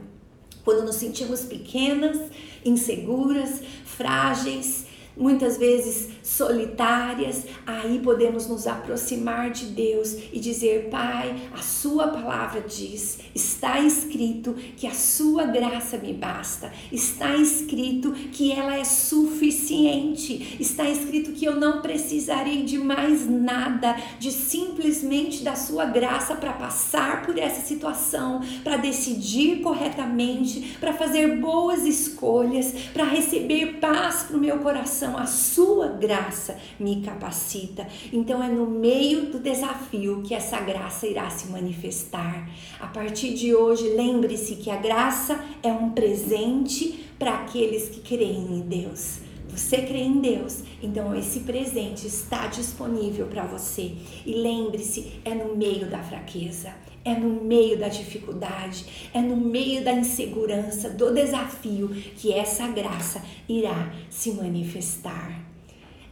Quando 0.65 0.85
nos 0.85 0.97
sentimos 0.97 1.43
pequenas, 1.43 2.19
inseguras, 2.65 3.61
frágeis, 3.85 4.87
muitas 5.17 5.57
vezes 5.57 6.09
solitárias, 6.23 7.45
aí 7.67 8.01
podemos 8.01 8.49
nos 8.49 8.67
aproximar 8.67 9.51
de 9.51 9.67
Deus 9.67 10.17
e 10.33 10.41
dizer: 10.41 10.89
Pai, 10.91 11.35
a 11.53 11.63
Sua 11.63 12.09
palavra 12.09 12.61
diz, 12.61 13.19
está 13.35 13.81
escrito 13.81 14.55
que 14.77 14.87
a 14.87 14.95
Sua 14.95 15.45
graça 15.45 15.97
me 15.99 16.13
basta, 16.13 16.73
está 16.91 17.35
escrito 17.37 18.13
que 18.13 18.53
ela 18.53 18.77
é 18.77 18.85
suficiente, 18.85 20.57
está 20.59 20.89
escrito 20.89 21.33
que 21.33 21.45
eu 21.45 21.57
não 21.57 21.81
precisarei 21.81 22.65
de 22.65 22.79
mais 22.79 23.29
nada, 23.29 23.97
de 24.19 24.31
simplesmente 24.31 25.43
da 25.43 25.55
Sua 25.55 25.85
graça 25.85 26.35
para 26.35 26.53
passar 26.53 27.25
por 27.25 27.39
essa 27.39 27.61
situação, 27.61 28.41
para 28.63 28.77
decidir 28.77 29.61
corretamente, 29.61 30.77
para 30.81 30.93
fazer 30.93 31.39
boas 31.39 31.85
escolhas, 31.85 32.73
para 32.93 33.05
receber 33.05 33.79
paz 33.79 34.25
para 34.25 34.37
o 34.37 34.41
meu 34.41 34.59
coração. 34.59 35.04
A 35.19 35.27
Sua 35.27 35.89
graça 35.89 36.57
me 36.79 37.03
capacita. 37.03 37.87
Então 38.13 38.43
é 38.43 38.49
no 38.49 38.67
meio 38.67 39.27
do 39.27 39.39
desafio 39.39 40.23
que 40.23 40.35
essa 40.35 40.61
graça 40.61 41.07
irá 41.07 41.29
se 41.31 41.49
manifestar. 41.49 42.49
A 42.81 42.87
partir 42.87 43.35
de 43.35 43.55
hoje, 43.55 43.89
lembre-se 43.91 44.57
que 44.57 44.71
a 44.71 44.77
graça 44.77 45.43
é 45.63 45.73
um 45.73 45.91
presente 45.91 47.05
para 47.19 47.35
aqueles 47.35 47.89
que 47.89 48.01
creem 48.01 48.59
em 48.59 48.61
Deus. 48.61 49.19
Você 49.49 49.83
crê 49.83 50.01
em 50.01 50.21
Deus, 50.21 50.65
então 50.83 51.15
esse 51.15 51.41
presente 51.41 52.09
está 52.09 52.49
disponível 52.49 53.27
para 53.27 53.45
você. 53.45 53.93
E 54.27 54.35
lembre-se, 54.35 55.21
é 55.25 55.33
no 55.33 55.55
meio 55.55 55.87
da 55.87 56.03
fraqueza, 56.03 56.73
é 57.05 57.15
no 57.15 57.45
meio 57.45 57.79
da 57.79 57.89
dificuldade, 57.89 58.87
é 59.13 59.21
no 59.21 59.37
meio 59.37 59.85
da 59.85 59.93
insegurança, 59.93 60.91
do 60.91 61.13
desafio 61.13 61.89
que 62.17 62.33
essa 62.33 62.67
graça 62.69 63.23
irá 63.49 63.93
se 64.09 64.33
manifestar. 64.33 65.45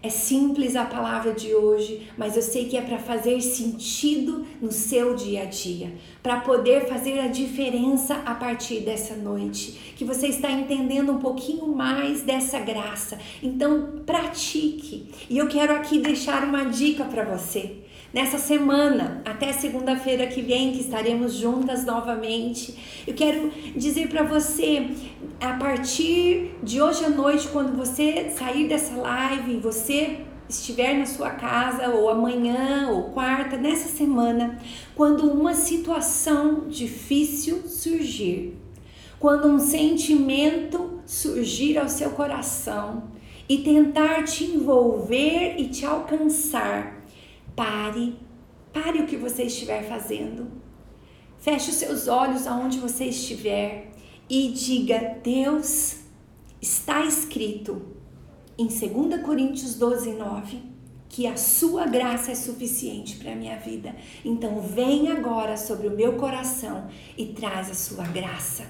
É 0.05 0.11
simples 0.11 0.75
a 0.75 0.85
palavra 0.85 1.33
de 1.33 1.55
hoje, 1.55 2.09
mas 2.19 2.35
eu 2.35 2.43
sei 2.43 2.65
que 2.65 2.77
é 2.77 2.83
para 2.83 2.99
fazer 2.99 3.41
sentido 3.41 4.45
no 4.61 4.73
seu 4.73 5.15
dia 5.15 5.43
a 5.43 5.45
dia, 5.45 5.93
para 6.21 6.41
poder 6.41 6.89
fazer 6.89 7.21
a 7.21 7.29
diferença 7.29 8.17
a 8.27 8.35
partir 8.35 8.81
dessa 8.81 9.15
noite, 9.15 9.95
que 9.97 10.05
você 10.05 10.27
está 10.27 10.51
entendendo 10.51 11.13
um 11.13 11.21
pouquinho 11.21 11.69
mais 11.69 12.23
dessa 12.23 12.59
graça. 12.59 13.17
Então, 13.41 14.03
pratique. 14.05 15.09
E 15.31 15.39
eu 15.39 15.47
quero 15.47 15.73
aqui 15.73 16.01
deixar 16.01 16.43
uma 16.43 16.65
dica 16.65 17.05
para 17.05 17.25
você. 17.25 17.77
Nessa 18.13 18.37
semana, 18.37 19.23
até 19.25 19.55
segunda-feira 19.55 20.27
que 20.27 20.43
vem, 20.43 20.73
que 20.73 20.81
estaremos 20.81 21.33
juntas 21.33 21.87
novamente, 21.87 23.03
eu 23.07 23.15
quero 23.15 23.51
dizer 23.75 24.09
para 24.09 24.23
você, 24.23 24.91
a 25.41 25.55
partir 25.55 26.55
de 26.63 26.83
hoje 26.83 27.07
à 27.07 27.09
noite, 27.09 27.49
quando 27.49 27.75
você 27.75 28.29
sair 28.29 28.69
dessa 28.69 28.95
live, 28.97 29.57
você 29.57 30.19
estiver 30.47 30.99
na 30.99 31.07
sua 31.07 31.31
casa, 31.31 31.89
ou 31.89 32.11
amanhã, 32.11 32.91
ou 32.91 33.05
quarta, 33.13 33.57
nessa 33.57 33.89
semana, 33.89 34.59
quando 34.95 35.33
uma 35.33 35.55
situação 35.55 36.69
difícil 36.69 37.67
surgir, 37.67 38.59
quando 39.19 39.49
um 39.49 39.59
sentimento 39.59 41.01
surgir 41.07 41.79
ao 41.79 41.89
seu 41.89 42.11
coração 42.11 43.05
e 43.49 43.59
tentar 43.59 44.25
te 44.25 44.45
envolver 44.45 45.55
e 45.57 45.69
te 45.69 45.87
alcançar, 45.87 47.02
Pare, 47.55 48.17
pare 48.73 49.01
o 49.01 49.07
que 49.07 49.17
você 49.17 49.45
estiver 49.45 49.83
fazendo. 49.85 50.51
Feche 51.39 51.71
os 51.71 51.77
seus 51.77 52.09
olhos 52.09 52.47
aonde 52.47 52.79
você 52.79 53.07
estiver 53.07 53.93
e 54.29 54.49
diga: 54.53 55.19
Deus, 55.23 55.97
está 56.61 57.05
escrito 57.05 57.83
em 58.57 58.67
2 58.67 59.23
Coríntios 59.23 59.75
12, 59.75 60.13
9 60.13 60.73
que 61.13 61.27
a 61.27 61.37
sua 61.37 61.87
graça 61.87 62.33
é 62.33 62.35
suficiente 62.35 63.17
para 63.17 63.33
a 63.33 63.37
minha 63.37 63.59
vida. 63.59 63.95
Então, 64.25 64.63
vem 64.63 65.09
agora 65.09 65.59
sobre 65.59 65.87
o 65.87 65.91
meu 65.91 66.15
coração 66.15 66.89
e 67.19 67.27
traz 67.27 67.71
a 67.71 67.75
sua 67.75 68.05
graça. 68.07 68.65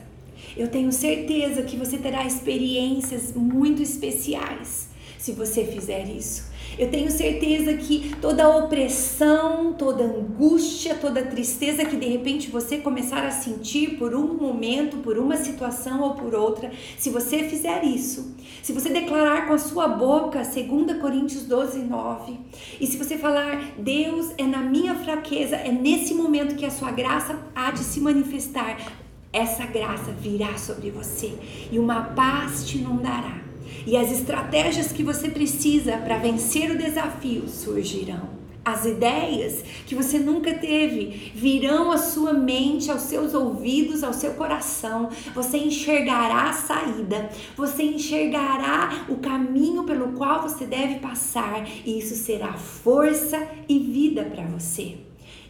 Eu 0.56 0.68
tenho 0.68 0.90
certeza 0.90 1.62
que 1.62 1.76
você 1.76 1.96
terá 1.98 2.26
experiências 2.26 3.32
muito 3.32 3.80
especiais 3.80 4.88
se 5.22 5.30
você 5.30 5.64
fizer 5.64 6.08
isso. 6.08 6.50
Eu 6.76 6.90
tenho 6.90 7.08
certeza 7.08 7.74
que 7.74 8.12
toda 8.20 8.48
opressão, 8.48 9.72
toda 9.72 10.02
angústia, 10.02 10.96
toda 10.96 11.22
tristeza 11.22 11.84
que 11.84 11.96
de 11.96 12.06
repente 12.06 12.50
você 12.50 12.78
começar 12.78 13.24
a 13.24 13.30
sentir 13.30 13.98
por 13.98 14.16
um 14.16 14.34
momento, 14.34 14.96
por 14.96 15.16
uma 15.18 15.36
situação 15.36 16.00
ou 16.00 16.14
por 16.14 16.34
outra, 16.34 16.72
se 16.98 17.08
você 17.08 17.44
fizer 17.44 17.84
isso, 17.84 18.34
se 18.64 18.72
você 18.72 18.88
declarar 18.88 19.46
com 19.46 19.52
a 19.52 19.58
sua 19.58 19.86
boca, 19.86 20.42
2 20.42 21.00
Coríntios 21.00 21.44
12, 21.44 21.78
9, 21.84 22.38
e 22.80 22.86
se 22.88 22.96
você 22.96 23.16
falar, 23.16 23.74
Deus 23.78 24.32
é 24.36 24.42
na 24.42 24.58
minha 24.58 24.96
fraqueza, 24.96 25.54
é 25.54 25.70
nesse 25.70 26.14
momento 26.14 26.56
que 26.56 26.66
a 26.66 26.70
sua 26.70 26.90
graça 26.90 27.38
há 27.54 27.70
de 27.70 27.84
se 27.84 28.00
manifestar, 28.00 28.76
essa 29.32 29.66
graça 29.66 30.10
virá 30.10 30.58
sobre 30.58 30.90
você 30.90 31.32
e 31.70 31.78
uma 31.78 32.02
paz 32.06 32.66
te 32.66 32.78
inundará 32.78 33.51
e 33.86 33.96
as 33.96 34.10
estratégias 34.10 34.92
que 34.92 35.02
você 35.02 35.28
precisa 35.28 35.96
para 35.96 36.18
vencer 36.18 36.70
o 36.70 36.78
desafio 36.78 37.48
surgirão. 37.48 38.42
As 38.64 38.84
ideias 38.84 39.64
que 39.86 39.94
você 39.94 40.20
nunca 40.20 40.54
teve 40.54 41.32
virão 41.34 41.90
à 41.90 41.98
sua 41.98 42.32
mente, 42.32 42.92
aos 42.92 43.02
seus 43.02 43.34
ouvidos, 43.34 44.04
ao 44.04 44.12
seu 44.12 44.34
coração. 44.34 45.10
Você 45.34 45.58
enxergará 45.58 46.50
a 46.50 46.52
saída, 46.52 47.28
você 47.56 47.82
enxergará 47.82 49.06
o 49.08 49.16
caminho 49.16 49.82
pelo 49.82 50.12
qual 50.12 50.42
você 50.42 50.64
deve 50.64 51.00
passar, 51.00 51.66
e 51.84 51.98
isso 51.98 52.14
será 52.14 52.52
força 52.52 53.48
e 53.68 53.80
vida 53.80 54.22
para 54.24 54.44
você. 54.44 54.94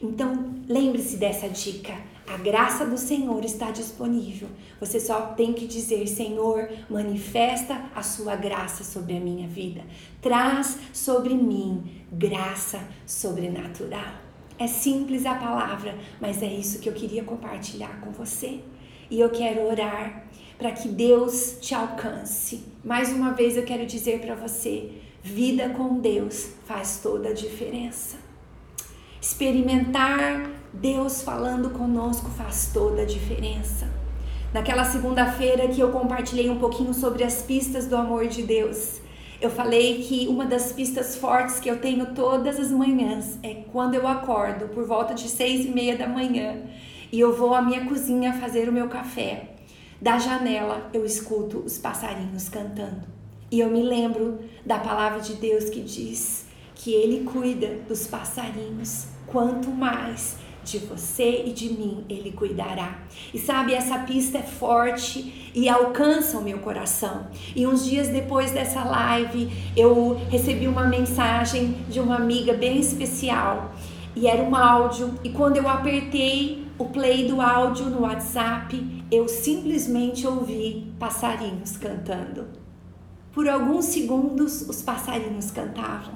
Então, 0.02 0.54
lembre-se 0.66 1.16
dessa 1.16 1.50
dica. 1.50 2.11
A 2.26 2.36
graça 2.36 2.86
do 2.86 2.96
Senhor 2.96 3.44
está 3.44 3.70
disponível. 3.70 4.48
Você 4.78 5.00
só 5.00 5.32
tem 5.32 5.52
que 5.52 5.66
dizer: 5.66 6.06
Senhor, 6.06 6.68
manifesta 6.88 7.84
a 7.94 8.02
sua 8.02 8.36
graça 8.36 8.84
sobre 8.84 9.16
a 9.16 9.20
minha 9.20 9.48
vida. 9.48 9.82
Traz 10.20 10.78
sobre 10.92 11.34
mim 11.34 12.04
graça 12.12 12.80
sobrenatural. 13.04 14.14
É 14.58 14.66
simples 14.66 15.26
a 15.26 15.34
palavra, 15.34 15.96
mas 16.20 16.42
é 16.42 16.46
isso 16.46 16.78
que 16.78 16.88
eu 16.88 16.92
queria 16.92 17.24
compartilhar 17.24 18.00
com 18.00 18.12
você. 18.12 18.60
E 19.10 19.18
eu 19.18 19.30
quero 19.30 19.66
orar 19.66 20.24
para 20.56 20.70
que 20.70 20.88
Deus 20.88 21.58
te 21.60 21.74
alcance. 21.74 22.64
Mais 22.84 23.12
uma 23.12 23.32
vez 23.32 23.56
eu 23.56 23.64
quero 23.64 23.84
dizer 23.84 24.20
para 24.20 24.36
você: 24.36 24.92
vida 25.22 25.70
com 25.70 25.98
Deus 25.98 26.52
faz 26.64 27.00
toda 27.02 27.30
a 27.30 27.34
diferença. 27.34 28.21
Experimentar 29.22 30.50
Deus 30.72 31.22
falando 31.22 31.70
conosco 31.70 32.28
faz 32.30 32.72
toda 32.74 33.02
a 33.02 33.04
diferença. 33.04 33.88
Naquela 34.52 34.84
segunda-feira 34.84 35.68
que 35.68 35.80
eu 35.80 35.92
compartilhei 35.92 36.50
um 36.50 36.58
pouquinho 36.58 36.92
sobre 36.92 37.22
as 37.22 37.40
pistas 37.40 37.86
do 37.86 37.94
amor 37.94 38.26
de 38.26 38.42
Deus, 38.42 39.00
eu 39.40 39.48
falei 39.48 40.02
que 40.02 40.26
uma 40.26 40.44
das 40.44 40.72
pistas 40.72 41.14
fortes 41.14 41.60
que 41.60 41.70
eu 41.70 41.78
tenho 41.78 42.06
todas 42.16 42.58
as 42.58 42.72
manhãs 42.72 43.38
é 43.44 43.62
quando 43.70 43.94
eu 43.94 44.08
acordo 44.08 44.66
por 44.74 44.84
volta 44.84 45.14
de 45.14 45.28
seis 45.28 45.66
e 45.66 45.68
meia 45.68 45.96
da 45.96 46.08
manhã 46.08 46.60
e 47.12 47.20
eu 47.20 47.32
vou 47.32 47.54
à 47.54 47.62
minha 47.62 47.84
cozinha 47.84 48.32
fazer 48.40 48.68
o 48.68 48.72
meu 48.72 48.88
café. 48.88 49.50
Da 50.00 50.18
janela 50.18 50.90
eu 50.92 51.04
escuto 51.04 51.58
os 51.58 51.78
passarinhos 51.78 52.48
cantando 52.48 53.06
e 53.52 53.60
eu 53.60 53.70
me 53.70 53.84
lembro 53.84 54.40
da 54.66 54.80
palavra 54.80 55.20
de 55.20 55.34
Deus 55.34 55.70
que 55.70 55.80
diz 55.80 56.50
que 56.74 56.92
Ele 56.92 57.22
cuida 57.22 57.78
dos 57.86 58.08
passarinhos, 58.08 59.06
quanto 59.32 59.70
mais 59.70 60.36
de 60.64 60.78
você 60.78 61.44
e 61.46 61.52
de 61.52 61.70
mim 61.70 62.04
ele 62.08 62.32
cuidará. 62.32 62.98
E 63.34 63.38
sabe, 63.38 63.74
essa 63.74 63.98
pista 64.00 64.38
é 64.38 64.42
forte 64.42 65.50
e 65.54 65.68
alcança 65.68 66.38
o 66.38 66.42
meu 66.42 66.58
coração. 66.58 67.26
E 67.54 67.66
uns 67.66 67.84
dias 67.84 68.08
depois 68.08 68.52
dessa 68.52 68.84
live, 68.84 69.50
eu 69.76 70.20
recebi 70.30 70.68
uma 70.68 70.84
mensagem 70.84 71.76
de 71.88 71.98
uma 71.98 72.16
amiga 72.16 72.52
bem 72.52 72.78
especial. 72.78 73.72
E 74.14 74.26
era 74.26 74.42
um 74.42 74.54
áudio, 74.54 75.14
e 75.24 75.30
quando 75.30 75.56
eu 75.56 75.66
apertei 75.66 76.66
o 76.78 76.84
play 76.84 77.26
do 77.26 77.40
áudio 77.40 77.86
no 77.86 78.02
WhatsApp, 78.02 79.04
eu 79.10 79.26
simplesmente 79.26 80.26
ouvi 80.26 80.92
passarinhos 80.98 81.76
cantando. 81.76 82.46
Por 83.32 83.48
alguns 83.48 83.86
segundos, 83.86 84.68
os 84.68 84.82
passarinhos 84.82 85.50
cantavam. 85.50 86.14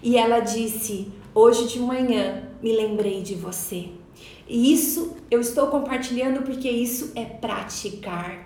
E 0.00 0.16
ela 0.16 0.38
disse: 0.38 1.10
Hoje 1.38 1.68
de 1.68 1.78
manhã 1.78 2.48
me 2.62 2.74
lembrei 2.74 3.20
de 3.20 3.34
você. 3.34 3.90
E 4.48 4.72
isso 4.72 5.18
eu 5.30 5.38
estou 5.38 5.66
compartilhando 5.66 6.42
porque 6.42 6.66
isso 6.66 7.12
é 7.14 7.26
praticar 7.26 8.45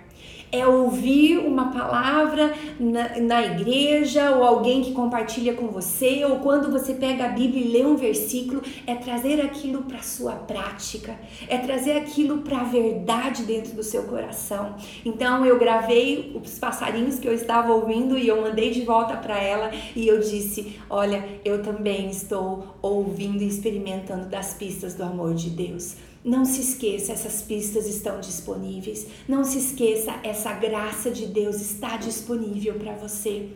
é 0.51 0.67
ouvir 0.67 1.37
uma 1.37 1.71
palavra 1.71 2.53
na, 2.79 3.19
na, 3.19 3.41
igreja 3.43 4.31
ou 4.35 4.43
alguém 4.43 4.81
que 4.81 4.91
compartilha 4.91 5.53
com 5.53 5.67
você, 5.67 6.25
ou 6.25 6.39
quando 6.39 6.71
você 6.71 6.93
pega 6.93 7.25
a 7.25 7.29
Bíblia 7.29 7.63
e 7.63 7.69
lê 7.69 7.85
um 7.85 7.95
versículo, 7.95 8.61
é 8.85 8.95
trazer 8.95 9.39
aquilo 9.41 9.83
para 9.83 9.99
a 9.99 10.03
sua 10.03 10.33
prática, 10.33 11.17
é 11.47 11.57
trazer 11.57 11.93
aquilo 11.93 12.39
para 12.39 12.59
a 12.59 12.63
verdade 12.63 13.43
dentro 13.43 13.73
do 13.73 13.83
seu 13.83 14.03
coração. 14.03 14.75
Então 15.05 15.45
eu 15.45 15.57
gravei 15.57 16.35
os 16.43 16.59
passarinhos 16.59 17.17
que 17.17 17.27
eu 17.27 17.33
estava 17.33 17.73
ouvindo 17.73 18.17
e 18.17 18.27
eu 18.27 18.41
mandei 18.41 18.71
de 18.71 18.81
volta 18.81 19.15
para 19.15 19.39
ela 19.39 19.71
e 19.95 20.07
eu 20.07 20.19
disse: 20.19 20.79
Olha, 20.89 21.23
eu 21.45 21.61
também 21.63 22.09
estou 22.09 22.75
ouvindo 22.81 23.41
e 23.41 23.47
experimentando 23.47 24.25
das 24.27 24.53
pistas 24.53 24.95
do 24.95 25.03
amor 25.03 25.33
de 25.33 25.49
Deus. 25.49 25.95
Não 26.23 26.45
se 26.45 26.61
esqueça, 26.61 27.11
essas 27.11 27.41
pistas 27.41 27.87
estão 27.87 28.19
disponíveis. 28.19 29.07
Não 29.27 29.43
se 29.43 29.57
esqueça, 29.57 30.13
essa 30.23 30.53
graça 30.53 31.09
de 31.09 31.25
Deus 31.25 31.59
está 31.61 31.97
disponível 31.97 32.75
para 32.75 32.93
você. 32.93 33.49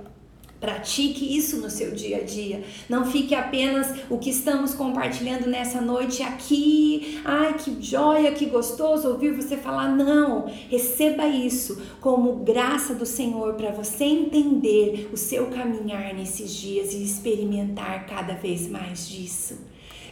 Pratique 0.59 1.37
isso 1.37 1.57
no 1.57 1.69
seu 1.69 1.91
dia 1.91 2.17
a 2.17 2.23
dia. 2.23 2.63
Não 2.89 3.05
fique 3.05 3.35
apenas 3.35 3.99
o 4.09 4.17
que 4.17 4.31
estamos 4.31 4.73
compartilhando 4.73 5.47
nessa 5.47 5.79
noite 5.79 6.23
aqui. 6.23 7.21
Ai, 7.23 7.53
que 7.53 7.77
joia, 7.79 8.31
que 8.31 8.47
gostoso 8.47 9.09
ouvir 9.09 9.35
você 9.35 9.57
falar. 9.57 9.89
Não, 9.89 10.47
receba 10.67 11.27
isso 11.27 11.79
como 12.01 12.37
graça 12.37 12.95
do 12.95 13.05
Senhor 13.05 13.53
para 13.53 13.69
você 13.69 14.05
entender 14.05 15.07
o 15.13 15.17
seu 15.17 15.47
caminhar 15.47 16.15
nesses 16.15 16.51
dias 16.51 16.93
e 16.93 17.03
experimentar 17.03 18.07
cada 18.07 18.33
vez 18.33 18.67
mais 18.67 19.07
disso. 19.07 19.59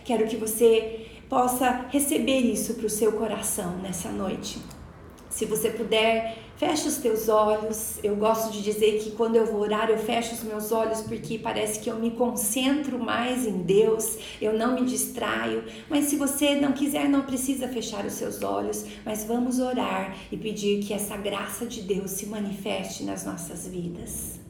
Quero 0.06 0.28
que 0.28 0.36
você 0.36 1.13
possa 1.30 1.86
receber 1.90 2.40
isso 2.40 2.76
para 2.76 2.86
o 2.86 2.90
seu 2.90 3.14
coração 3.14 3.78
nessa 3.78 4.10
noite. 4.10 4.60
Se 5.30 5.46
você 5.46 5.72
puder, 5.72 6.38
feche 6.58 6.88
os 6.88 6.98
teus 6.98 7.28
olhos. 7.28 7.98
Eu 8.04 8.16
gosto 8.16 8.52
de 8.52 8.62
dizer 8.62 9.00
que 9.00 9.12
quando 9.12 9.36
eu 9.36 9.46
vou 9.46 9.62
orar, 9.62 9.90
eu 9.90 9.98
fecho 9.98 10.36
os 10.36 10.44
meus 10.44 10.72
olhos 10.72 11.02
porque 11.02 11.40
parece 11.40 11.80
que 11.80 11.90
eu 11.90 11.96
me 11.98 12.12
concentro 12.12 13.00
mais 13.00 13.48
em 13.48 13.64
Deus, 13.64 14.18
eu 14.40 14.54
não 14.54 14.76
me 14.76 14.86
distraio. 14.86 15.64
Mas 15.90 16.06
se 16.06 16.18
você 16.18 16.56
não 16.56 16.72
quiser, 16.72 17.10
não 17.10 17.24
precisa 17.24 17.68
fechar 17.68 18.06
os 18.06 18.14
seus 18.14 18.44
olhos, 18.44 18.86
mas 19.04 19.26
vamos 19.26 19.60
orar 19.60 20.16
e 20.32 20.38
pedir 20.38 20.84
que 20.84 20.94
essa 20.94 21.18
graça 21.18 21.66
de 21.66 21.82
Deus 21.82 22.12
se 22.12 22.28
manifeste 22.28 23.04
nas 23.04 23.26
nossas 23.26 23.68
vidas. 23.68 24.43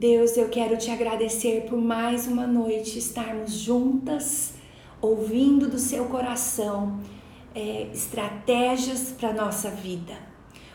Deus, 0.00 0.34
eu 0.38 0.48
quero 0.48 0.78
te 0.78 0.90
agradecer 0.90 1.66
por 1.68 1.78
mais 1.78 2.26
uma 2.26 2.46
noite 2.46 2.98
estarmos 2.98 3.52
juntas, 3.52 4.54
ouvindo 4.98 5.68
do 5.68 5.78
seu 5.78 6.06
coração 6.06 6.98
é, 7.54 7.86
estratégias 7.92 9.12
para 9.12 9.34
nossa 9.34 9.70
vida. 9.70 10.14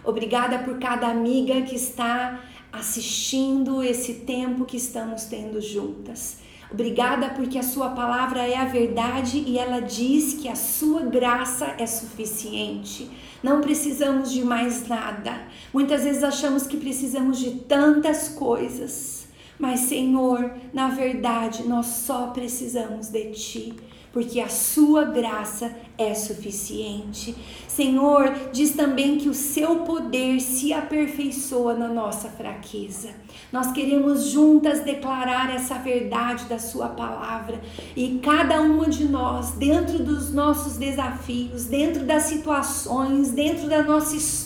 Obrigada 0.03 0.59
por 0.59 0.77
cada 0.77 1.07
amiga 1.07 1.63
que 1.63 1.75
está 1.75 2.39
assistindo 2.71 3.81
esse 3.81 4.13
tempo 4.27 4.63
que 4.63 4.77
estamos 4.77 5.23
tendo 5.23 5.59
juntas. 5.59 6.37
Obrigada 6.71 7.29
porque 7.29 7.57
a 7.57 7.63
sua 7.63 7.89
palavra 7.89 8.47
é 8.47 8.57
a 8.57 8.65
verdade 8.65 9.43
e 9.47 9.57
ela 9.57 9.79
diz 9.79 10.35
que 10.35 10.47
a 10.47 10.55
sua 10.55 11.01
graça 11.01 11.73
é 11.79 11.87
suficiente. 11.87 13.09
Não 13.41 13.59
precisamos 13.59 14.31
de 14.31 14.43
mais 14.43 14.87
nada. 14.87 15.47
Muitas 15.73 16.03
vezes 16.03 16.23
achamos 16.23 16.67
que 16.67 16.77
precisamos 16.77 17.39
de 17.39 17.51
tantas 17.61 18.29
coisas. 18.29 19.14
Mas, 19.57 19.81
Senhor, 19.81 20.51
na 20.73 20.89
verdade, 20.89 21.63
nós 21.63 21.85
só 21.85 22.27
precisamos 22.27 23.07
de 23.07 23.31
Ti, 23.31 23.73
porque 24.11 24.39
a 24.39 24.49
Sua 24.49 25.05
graça 25.05 25.73
é 25.97 26.13
suficiente. 26.13 27.35
Senhor, 27.67 28.33
diz 28.51 28.71
também 28.71 29.17
que 29.17 29.27
o 29.27 29.33
Seu 29.33 29.79
poder 29.79 30.39
se 30.39 30.73
aperfeiçoa 30.73 31.73
na 31.73 31.87
nossa 31.87 32.29
fraqueza. 32.29 33.09
Nós 33.51 33.71
queremos 33.71 34.27
juntas 34.27 34.81
declarar 34.81 35.53
essa 35.53 35.75
verdade 35.75 36.45
da 36.45 36.59
Sua 36.59 36.89
palavra 36.89 37.61
e 37.95 38.19
cada 38.23 38.61
uma 38.61 38.89
de 38.89 39.05
nós, 39.05 39.51
dentro 39.51 39.99
dos 39.99 40.33
nossos 40.33 40.77
desafios, 40.77 41.65
dentro 41.65 42.05
das 42.05 42.23
situações, 42.23 43.31
dentro 43.31 43.67
da 43.67 43.83
nossa 43.83 44.15
história, 44.15 44.44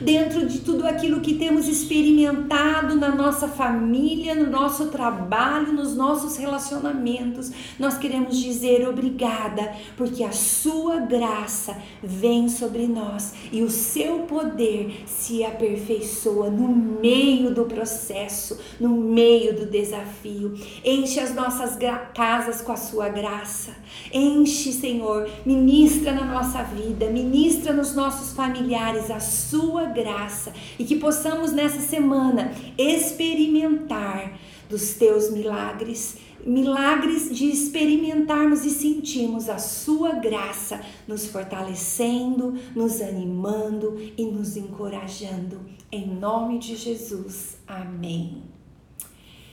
dentro 0.00 0.46
de 0.46 0.60
tudo 0.60 0.86
aquilo 0.86 1.20
que 1.20 1.34
temos 1.34 1.68
experimentado 1.68 2.96
na 2.96 3.14
nossa 3.14 3.48
família, 3.48 4.34
no 4.34 4.50
nosso 4.50 4.88
trabalho, 4.88 5.72
nos 5.72 5.96
nossos 5.96 6.36
relacionamentos, 6.36 7.50
nós 7.78 7.96
queremos 7.96 8.38
dizer 8.38 8.86
obrigada, 8.88 9.72
porque 9.96 10.22
a 10.22 10.32
Sua 10.32 10.98
graça 11.00 11.76
vem 12.02 12.48
sobre 12.48 12.86
nós 12.86 13.34
e 13.52 13.62
o 13.62 13.70
Seu 13.70 14.20
poder 14.20 15.04
se 15.06 15.44
aperfeiçoa 15.44 16.50
no 16.50 16.68
meio 16.68 17.54
do 17.54 17.64
processo, 17.64 18.58
no 18.78 18.88
meio 18.88 19.54
do 19.54 19.66
desafio. 19.66 20.54
Enche 20.84 21.20
as 21.20 21.34
nossas 21.34 21.76
casas 22.14 22.60
com 22.60 22.72
a 22.72 22.76
sua 22.76 23.08
graça. 23.08 23.74
Enche, 24.12 24.72
Senhor, 24.72 25.28
ministra 25.44 26.12
na 26.12 26.24
nossa 26.24 26.62
vida, 26.62 27.06
ministra 27.06 27.72
nos 27.72 27.94
nossos 27.94 28.32
familiares 28.32 29.05
a 29.10 29.20
sua 29.20 29.84
graça 29.84 30.52
e 30.78 30.84
que 30.84 30.96
possamos 30.96 31.52
nessa 31.52 31.80
semana 31.80 32.52
experimentar 32.78 34.38
dos 34.68 34.94
teus 34.94 35.30
milagres 35.30 36.18
milagres 36.46 37.34
de 37.34 37.46
experimentarmos 37.46 38.64
e 38.64 38.70
sentirmos 38.70 39.48
a 39.48 39.58
Sua 39.58 40.12
graça 40.12 40.80
nos 41.06 41.26
fortalecendo, 41.26 42.54
nos 42.74 43.00
animando 43.00 44.00
e 44.16 44.24
nos 44.24 44.56
encorajando. 44.56 45.60
Em 45.90 46.06
nome 46.06 46.58
de 46.58 46.76
Jesus. 46.76 47.56
Amém. 47.66 48.44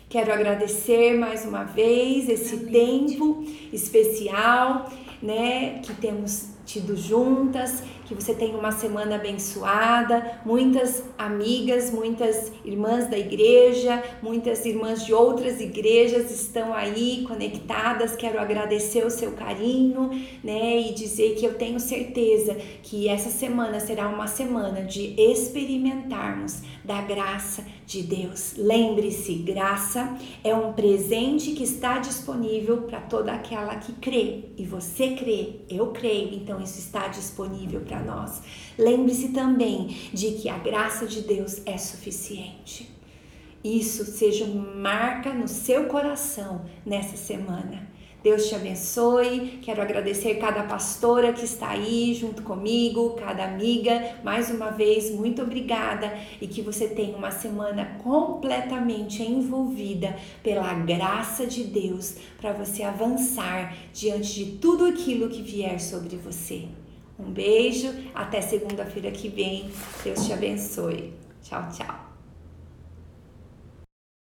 Quero 0.07 0.31
agradecer 0.31 1.17
mais 1.17 1.43
uma 1.43 1.63
vez 1.63 2.29
esse 2.29 2.53
Amém. 2.53 3.07
tempo 3.07 3.43
especial, 3.71 4.87
né, 5.19 5.79
que 5.79 5.93
temos 5.95 6.49
tido 6.63 6.95
juntas, 6.95 7.81
que 8.05 8.13
você 8.13 8.33
tenha 8.33 8.57
uma 8.57 8.71
semana 8.71 9.15
abençoada, 9.15 10.39
muitas 10.45 11.03
amigas, 11.17 11.91
muitas 11.91 12.51
irmãs 12.63 13.09
da 13.09 13.17
igreja, 13.17 14.03
muitas 14.21 14.65
irmãs 14.65 15.05
de 15.05 15.13
outras 15.13 15.61
igrejas 15.61 16.31
estão 16.31 16.73
aí 16.73 17.23
conectadas. 17.27 18.15
Quero 18.15 18.39
agradecer 18.39 19.05
o 19.05 19.09
seu 19.09 19.31
carinho, 19.31 20.09
né, 20.43 20.79
e 20.79 20.93
dizer 20.93 21.35
que 21.35 21.45
eu 21.45 21.55
tenho 21.55 21.79
certeza 21.79 22.55
que 22.81 23.07
essa 23.07 23.29
semana 23.29 23.79
será 23.79 24.07
uma 24.07 24.27
semana 24.27 24.83
de 24.83 25.13
experimentarmos 25.19 26.61
da 26.83 27.01
graça 27.01 27.63
de 27.85 28.01
Deus. 28.03 28.53
Lembre-se, 28.57 29.35
graça 29.35 30.17
é 30.43 30.53
um 30.53 30.73
presente 30.73 31.51
que 31.51 31.63
está 31.63 31.99
disponível 31.99 32.81
para 32.81 32.99
toda 32.99 33.31
aquela 33.31 33.75
que 33.75 33.93
crê. 33.93 34.45
E 34.57 34.65
você 34.65 35.11
crê, 35.11 35.61
eu 35.69 35.87
creio, 35.87 36.33
então 36.33 36.61
isso 36.61 36.79
está 36.79 37.07
disponível 37.07 37.81
para 37.81 37.92
nós. 37.99 38.41
Lembre-se 38.77 39.29
também 39.29 39.87
de 40.13 40.31
que 40.31 40.49
a 40.49 40.57
graça 40.57 41.05
de 41.05 41.21
Deus 41.21 41.61
é 41.65 41.77
suficiente. 41.77 42.91
isso 43.63 44.03
seja 44.05 44.45
marca 44.45 45.33
no 45.33 45.47
seu 45.47 45.85
coração 45.85 46.65
nessa 46.85 47.15
semana. 47.15 47.93
Deus 48.23 48.47
te 48.47 48.55
abençoe. 48.55 49.59
Quero 49.61 49.81
agradecer 49.81 50.35
cada 50.35 50.63
pastora 50.63 51.33
que 51.33 51.43
está 51.43 51.71
aí 51.71 52.13
junto 52.13 52.41
comigo, 52.41 53.17
cada 53.19 53.43
amiga. 53.43 54.15
Mais 54.23 54.49
uma 54.49 54.69
vez, 54.71 55.11
muito 55.11 55.41
obrigada 55.41 56.17
e 56.39 56.47
que 56.47 56.61
você 56.61 56.87
tenha 56.87 57.17
uma 57.17 57.31
semana 57.31 57.97
completamente 58.01 59.21
envolvida 59.21 60.15
pela 60.41 60.73
graça 60.73 61.45
de 61.45 61.65
Deus 61.65 62.15
para 62.39 62.53
você 62.53 62.83
avançar 62.83 63.75
diante 63.93 64.45
de 64.45 64.51
tudo 64.53 64.85
aquilo 64.85 65.27
que 65.27 65.41
vier 65.41 65.77
sobre 65.81 66.15
você. 66.15 66.69
Um 67.19 67.31
beijo, 67.31 67.93
até 68.13 68.41
segunda-feira 68.41 69.11
que 69.11 69.29
vem. 69.29 69.71
Deus 70.03 70.25
te 70.25 70.33
abençoe. 70.33 71.13
Tchau, 71.41 71.69
tchau. 71.71 72.12